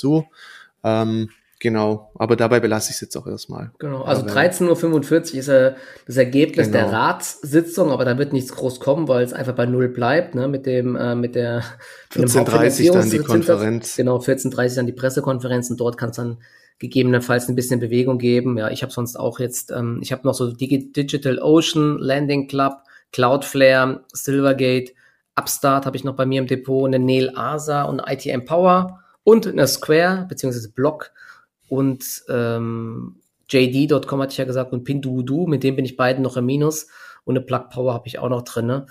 [0.82, 1.30] Ähm,
[1.62, 3.70] Genau, aber dabei belasse ich es jetzt auch erstmal.
[3.78, 5.74] Genau, also 13.45 Uhr ist ja
[6.06, 6.78] das Ergebnis genau.
[6.78, 10.48] der Ratssitzung, aber da wird nichts groß kommen, weil es einfach bei Null bleibt, ne,
[10.48, 11.62] mit dem, äh, mit der
[12.14, 13.96] 14.30 dann die Konferenz.
[13.96, 16.38] Genau, 14.30 dann die Pressekonferenz und dort kann es dann
[16.78, 18.56] gegebenenfalls ein bisschen Bewegung geben.
[18.56, 22.48] Ja, ich habe sonst auch jetzt, ähm, ich habe noch so Digi Digital Ocean, Landing
[22.48, 22.78] Club,
[23.12, 24.92] Cloudflare, Silvergate,
[25.36, 29.46] Upstart habe ich noch bei mir im Depot, eine Nail Asa und ITM Power und
[29.46, 31.12] eine Square, beziehungsweise Block
[31.68, 33.16] und ähm,
[33.48, 36.88] JD.com hatte ich ja gesagt und Pinduoduo, mit dem bin ich beiden noch im Minus
[37.24, 38.66] und eine Plug Power habe ich auch noch drin.
[38.66, 38.86] Ne?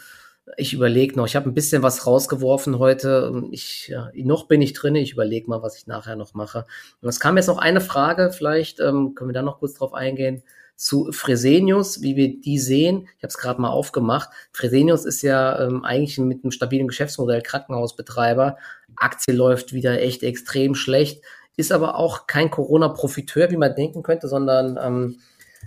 [0.57, 1.27] ich überlege noch.
[1.27, 3.43] Ich habe ein bisschen was rausgeworfen heute.
[3.51, 4.95] Ich, ja, noch bin ich drin.
[4.95, 6.65] Ich überlege mal, was ich nachher noch mache.
[7.01, 8.31] Und es kam jetzt noch eine Frage.
[8.31, 10.43] Vielleicht ähm, können wir da noch kurz drauf eingehen
[10.79, 13.09] zu Fresenius, wie wir die sehen.
[13.17, 14.29] Ich habe es gerade mal aufgemacht.
[14.53, 18.57] Fresenius ist ja ähm, eigentlich mit einem stabilen Geschäftsmodell Krankenhausbetreiber.
[18.95, 21.21] Aktie läuft wieder echt extrem schlecht,
[21.57, 25.19] ist aber auch kein Corona-Profiteur, wie man denken könnte, sondern ähm,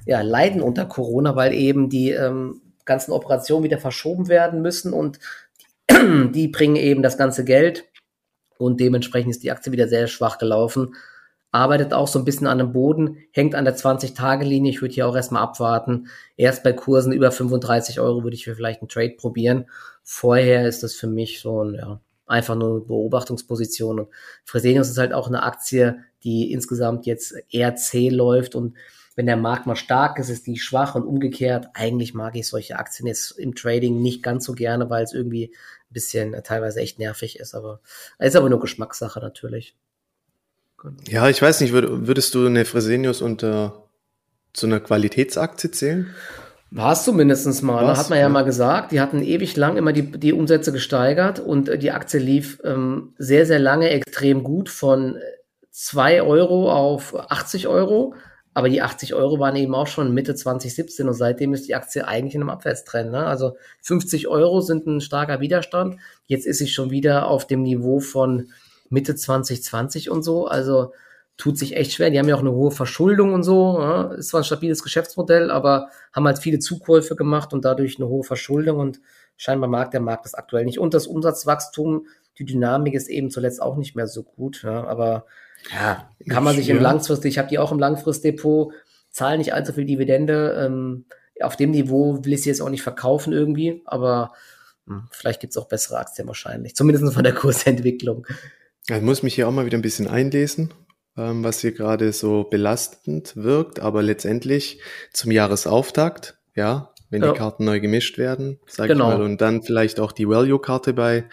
[0.07, 5.19] ja, leiden unter Corona, weil eben die ähm, ganzen Operationen wieder verschoben werden müssen und
[5.91, 7.85] die, die bringen eben das ganze Geld
[8.57, 10.95] und dementsprechend ist die Aktie wieder sehr schwach gelaufen.
[11.53, 14.71] Arbeitet auch so ein bisschen an dem Boden, hängt an der 20-Tage-Linie.
[14.71, 16.09] Ich würde hier auch erstmal abwarten.
[16.37, 19.67] Erst bei Kursen über 35 Euro würde ich vielleicht einen Trade probieren.
[20.03, 24.01] Vorher ist das für mich so ein, ja, einfach nur eine Beobachtungsposition.
[24.01, 24.09] Und
[24.45, 28.75] Fresenius ist halt auch eine Aktie, die insgesamt jetzt eher zäh läuft und
[29.15, 31.69] wenn der Markt mal stark ist, ist die schwach und umgekehrt.
[31.75, 35.53] Eigentlich mag ich solche Aktien jetzt im Trading nicht ganz so gerne, weil es irgendwie
[35.55, 37.55] ein bisschen äh, teilweise echt nervig ist.
[37.55, 37.81] Aber
[38.19, 39.77] ist aber nur Geschmackssache natürlich.
[40.83, 40.97] Genau.
[41.09, 43.89] Ja, ich weiß nicht, würdest du eine Fresenius unter
[44.53, 46.09] zu einer Qualitätsaktie zählen?
[46.71, 47.97] War es zumindest mal, ne?
[47.97, 48.93] hat man ja, ja, mal gesagt.
[48.93, 53.15] Die hatten ewig lang immer die, die Umsätze gesteigert und äh, die Aktie lief ähm,
[53.19, 55.19] sehr, sehr lange extrem gut von
[55.71, 58.15] 2 Euro auf 80 Euro.
[58.55, 62.07] Aber die 80 Euro waren eben auch schon Mitte 2017 und seitdem ist die Aktie
[62.07, 63.11] eigentlich in einem Abwärtstrend.
[63.11, 63.25] Ne?
[63.25, 65.97] Also 50 Euro sind ein starker Widerstand.
[66.27, 68.49] Jetzt ist sie schon wieder auf dem Niveau von
[68.93, 70.47] Mitte 2020 und so.
[70.47, 70.93] Also
[71.37, 72.11] tut sich echt schwer.
[72.11, 73.79] Die haben ja auch eine hohe Verschuldung und so.
[73.81, 74.13] Ja?
[74.13, 78.23] Ist zwar ein stabiles Geschäftsmodell, aber haben halt viele Zukäufe gemacht und dadurch eine hohe
[78.23, 79.01] Verschuldung und
[79.37, 80.79] scheinbar mag der Markt das aktuell nicht.
[80.79, 82.07] Und das Umsatzwachstum,
[82.39, 84.63] die Dynamik ist eben zuletzt auch nicht mehr so gut.
[84.63, 84.85] Ja?
[84.85, 85.27] Aber
[85.73, 88.73] ja, kann man sich im Langfrist, ich habe die auch im Langfristdepot,
[89.11, 90.65] zahlen nicht allzu viel Dividende.
[90.65, 91.07] Ähm,
[91.41, 94.33] auf dem Niveau will ich sie jetzt auch nicht verkaufen irgendwie, aber
[94.87, 98.27] hm, vielleicht gibt es auch bessere Aktien wahrscheinlich, zumindest von der Kursentwicklung.
[98.89, 100.73] Ich muss mich hier auch mal wieder ein bisschen einlesen,
[101.17, 104.81] ähm, was hier gerade so belastend wirkt, aber letztendlich
[105.13, 107.33] zum Jahresauftakt, ja, wenn ja.
[107.33, 109.13] die Karten neu gemischt werden, sag genau.
[109.13, 111.25] ich mal, und dann vielleicht auch die Value-Karte bei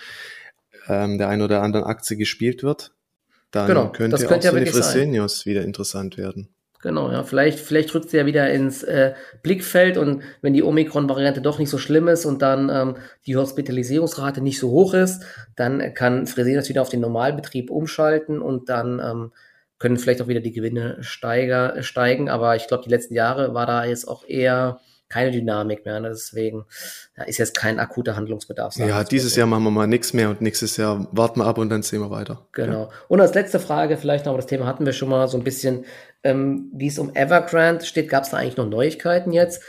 [0.88, 2.91] ähm, der ein oder anderen Aktie gespielt wird,
[3.52, 6.50] dann genau, könnte das könnte auch ja so eine Fresenius wieder interessant werden.
[6.82, 9.14] Genau, ja, vielleicht, vielleicht rückt sie ja wieder ins äh,
[9.44, 14.40] Blickfeld und wenn die Omikron-Variante doch nicht so schlimm ist und dann ähm, die Hospitalisierungsrate
[14.40, 15.26] nicht so hoch ist,
[15.58, 19.34] dann kann Fresenius wieder auf den Normalbetrieb umschalten und dann ähm,
[19.78, 22.30] können vielleicht auch wieder die Gewinne steiger, steigen.
[22.30, 25.99] Aber ich glaube, die letzten Jahre war da jetzt auch eher keine Dynamik mehr.
[25.99, 26.10] Ne?
[26.10, 26.66] Deswegen
[27.18, 28.76] ja, ist jetzt kein akuter Handlungsbedarf.
[28.78, 31.70] Ja, dieses Jahr machen wir mal nichts mehr und nächstes Jahr warten wir ab und
[31.70, 32.45] dann sehen wir weiter.
[32.53, 32.84] Genau.
[32.84, 32.89] Ja.
[33.07, 35.86] Und als letzte Frage vielleicht noch, das Thema hatten wir schon mal so ein bisschen,
[36.24, 38.10] ähm, wie es um Evergrande steht.
[38.10, 39.64] Gab es da eigentlich noch Neuigkeiten jetzt?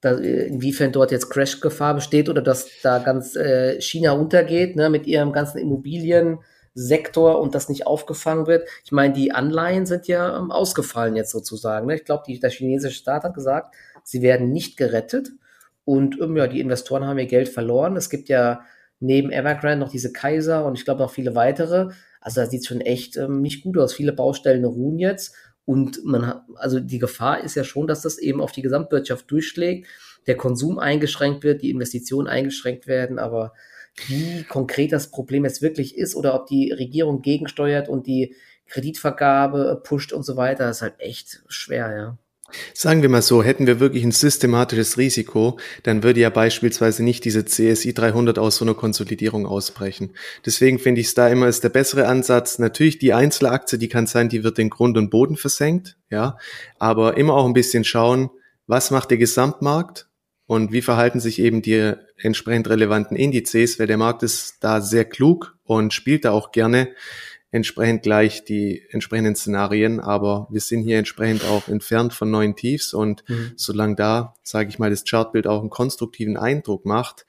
[0.00, 5.06] Da, inwiefern dort jetzt Crash-Gefahr besteht oder dass da ganz äh, China untergeht ne, mit
[5.06, 8.68] ihrem ganzen Immobiliensektor und das nicht aufgefangen wird.
[8.84, 11.86] Ich meine, die Anleihen sind ja ähm, ausgefallen jetzt sozusagen.
[11.86, 11.96] Ne?
[11.96, 13.74] Ich glaube, der chinesische Staat hat gesagt,
[14.06, 15.32] Sie werden nicht gerettet
[15.84, 17.96] und ähm, ja, die Investoren haben ihr Geld verloren.
[17.96, 18.60] Es gibt ja
[19.00, 21.90] neben Evergrande noch diese Kaiser und ich glaube noch viele weitere.
[22.20, 23.92] Also da sieht es schon echt ähm, nicht gut aus.
[23.92, 25.34] Viele Baustellen ruhen jetzt
[25.64, 29.28] und man hat, also die Gefahr ist ja schon, dass das eben auf die Gesamtwirtschaft
[29.28, 29.88] durchschlägt,
[30.28, 33.54] der Konsum eingeschränkt wird, die Investitionen eingeschränkt werden, aber
[34.06, 38.36] wie konkret das Problem jetzt wirklich ist oder ob die Regierung gegensteuert und die
[38.66, 42.18] Kreditvergabe pusht und so weiter, ist halt echt schwer, ja.
[42.74, 47.24] Sagen wir mal so, hätten wir wirklich ein systematisches Risiko, dann würde ja beispielsweise nicht
[47.24, 50.12] diese CSI 300 aus so einer Konsolidierung ausbrechen.
[50.44, 52.58] Deswegen finde ich es da immer ist der bessere Ansatz.
[52.58, 56.38] Natürlich die Einzelaktie, die kann sein, die wird in Grund und Boden versenkt, ja,
[56.78, 58.30] aber immer auch ein bisschen schauen,
[58.66, 60.08] was macht der Gesamtmarkt
[60.46, 65.04] und wie verhalten sich eben die entsprechend relevanten Indizes, weil der Markt ist da sehr
[65.04, 66.88] klug und spielt da auch gerne
[67.56, 72.94] entsprechend gleich die entsprechenden Szenarien, aber wir sind hier entsprechend auch entfernt von neuen Tiefs
[72.94, 73.52] und mhm.
[73.56, 77.26] solange da, sage ich mal, das Chartbild auch einen konstruktiven Eindruck macht,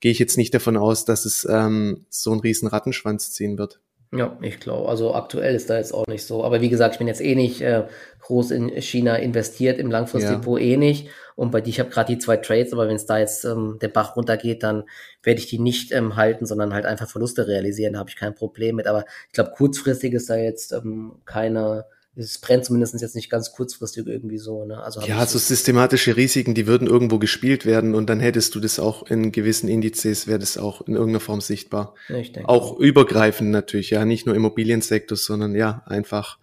[0.00, 3.80] gehe ich jetzt nicht davon aus, dass es ähm, so einen riesen Rattenschwanz ziehen wird.
[4.12, 4.88] Ja, ich glaube.
[4.88, 6.44] Also aktuell ist da jetzt auch nicht so.
[6.44, 7.84] Aber wie gesagt, ich bin jetzt eh nicht äh,
[8.20, 10.66] groß in China investiert, im Langfristdepot ja.
[10.66, 11.08] eh nicht.
[11.34, 13.78] Und bei dir, ich habe gerade die zwei Trades, aber wenn es da jetzt ähm,
[13.82, 14.84] der Bach runtergeht, dann
[15.22, 17.94] werde ich die nicht ähm, halten, sondern halt einfach Verluste realisieren.
[17.94, 18.86] Da habe ich kein Problem mit.
[18.86, 21.84] Aber ich glaube, kurzfristig ist da jetzt ähm, keine
[22.16, 24.64] es brennt zumindest jetzt nicht ganz kurzfristig irgendwie so.
[24.64, 24.82] Ne?
[24.82, 28.78] Also ja, so systematische Risiken, die würden irgendwo gespielt werden und dann hättest du das
[28.78, 31.94] auch in gewissen Indizes, wäre das auch in irgendeiner Form sichtbar.
[32.08, 32.48] Ja, ich denke.
[32.48, 36.38] Auch übergreifend natürlich, ja, nicht nur Immobiliensektor, sondern ja, einfach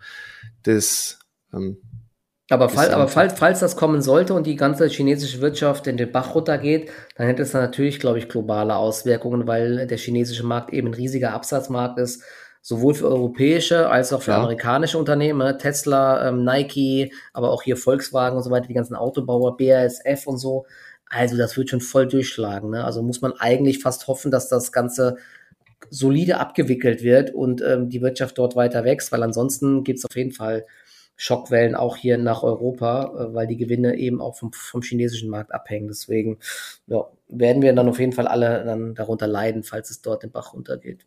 [0.61, 1.19] das,
[1.51, 1.77] ähm,
[2.49, 6.11] Aber, fall, aber fall, falls das kommen sollte und die ganze chinesische Wirtschaft in den
[6.11, 10.89] Bach runtergeht, dann hätte es natürlich, glaube ich, globale Auswirkungen, weil der chinesische Markt eben
[10.89, 12.21] ein riesiger Absatzmarkt ist,
[12.63, 14.37] sowohl für europäische als auch für ja.
[14.37, 15.57] amerikanische Unternehmen, ne?
[15.57, 20.37] Tesla, ähm, Nike, aber auch hier Volkswagen und so weiter, die ganzen Autobauer, BASF und
[20.37, 20.65] so.
[21.09, 22.71] Also das wird schon voll durchschlagen.
[22.71, 22.83] Ne?
[22.83, 25.17] Also muss man eigentlich fast hoffen, dass das Ganze
[25.89, 30.15] solide abgewickelt wird und ähm, die Wirtschaft dort weiter wächst, weil ansonsten gibt es auf
[30.15, 30.65] jeden Fall
[31.15, 35.53] Schockwellen auch hier nach Europa, äh, weil die Gewinne eben auch vom, vom chinesischen Markt
[35.53, 35.87] abhängen.
[35.87, 36.39] Deswegen
[36.87, 40.31] ja, werden wir dann auf jeden Fall alle dann darunter leiden, falls es dort den
[40.31, 41.05] Bach runtergeht.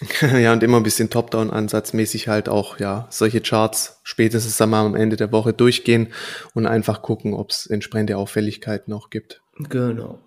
[0.34, 5.16] Ja, und immer ein bisschen Top-Down-ansatzmäßig halt auch, ja, solche Charts spätestens einmal am Ende
[5.16, 6.08] der Woche durchgehen
[6.54, 9.42] und einfach gucken, ob es entsprechende Auffälligkeiten auch gibt.
[9.56, 10.18] Genau.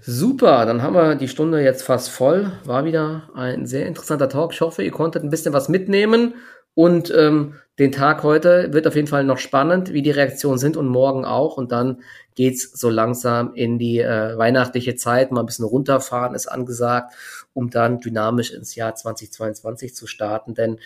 [0.00, 2.52] Super, dann haben wir die Stunde jetzt fast voll.
[2.64, 4.52] War wieder ein sehr interessanter Talk.
[4.52, 6.34] Ich hoffe, ihr konntet ein bisschen was mitnehmen
[6.76, 10.76] und ähm, den Tag heute wird auf jeden Fall noch spannend, wie die Reaktionen sind
[10.76, 11.56] und morgen auch.
[11.56, 12.02] Und dann
[12.34, 15.32] geht's so langsam in die äh, weihnachtliche Zeit.
[15.32, 17.14] Mal ein bisschen runterfahren ist angesagt,
[17.54, 20.52] um dann dynamisch ins Jahr 2022 zu starten.
[20.52, 20.78] Denn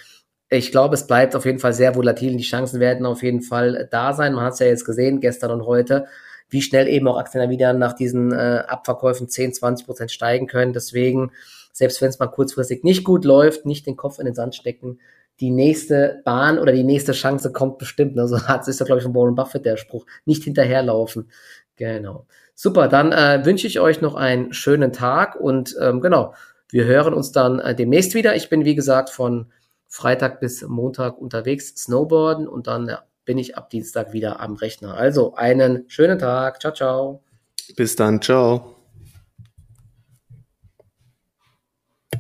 [0.49, 2.37] ich glaube, es bleibt auf jeden Fall sehr volatil.
[2.37, 4.35] Die Chancen werden auf jeden Fall da sein.
[4.35, 6.07] Man hat es ja jetzt gesehen, gestern und heute,
[6.51, 10.73] wie schnell eben auch Aktien wieder nach diesen äh, Abverkäufen 10, 20 Prozent steigen können.
[10.73, 11.33] Deswegen,
[11.73, 15.01] selbst wenn es mal kurzfristig nicht gut läuft, nicht den Kopf in den Sand stecken,
[15.41, 18.19] die nächste Bahn oder die nächste Chance kommt bestimmt.
[18.19, 20.07] Also hat ist ja, glaube ich, von Warren Buffett der Spruch.
[20.25, 21.31] Nicht hinterherlaufen.
[21.77, 22.27] Genau.
[22.55, 26.35] Super, dann äh, wünsche ich euch noch einen schönen Tag und ähm, genau,
[26.69, 28.37] wir hören uns dann äh, demnächst wieder.
[28.37, 29.51] Ich bin, wie gesagt, von
[29.89, 34.95] Freitag bis Montag unterwegs, Snowboarden und dann ja, bin ich ab Dienstag wieder am Rechner.
[34.95, 36.61] Also einen schönen Tag.
[36.61, 37.23] Ciao, ciao.
[37.77, 38.21] Bis dann.
[38.21, 38.80] Ciao.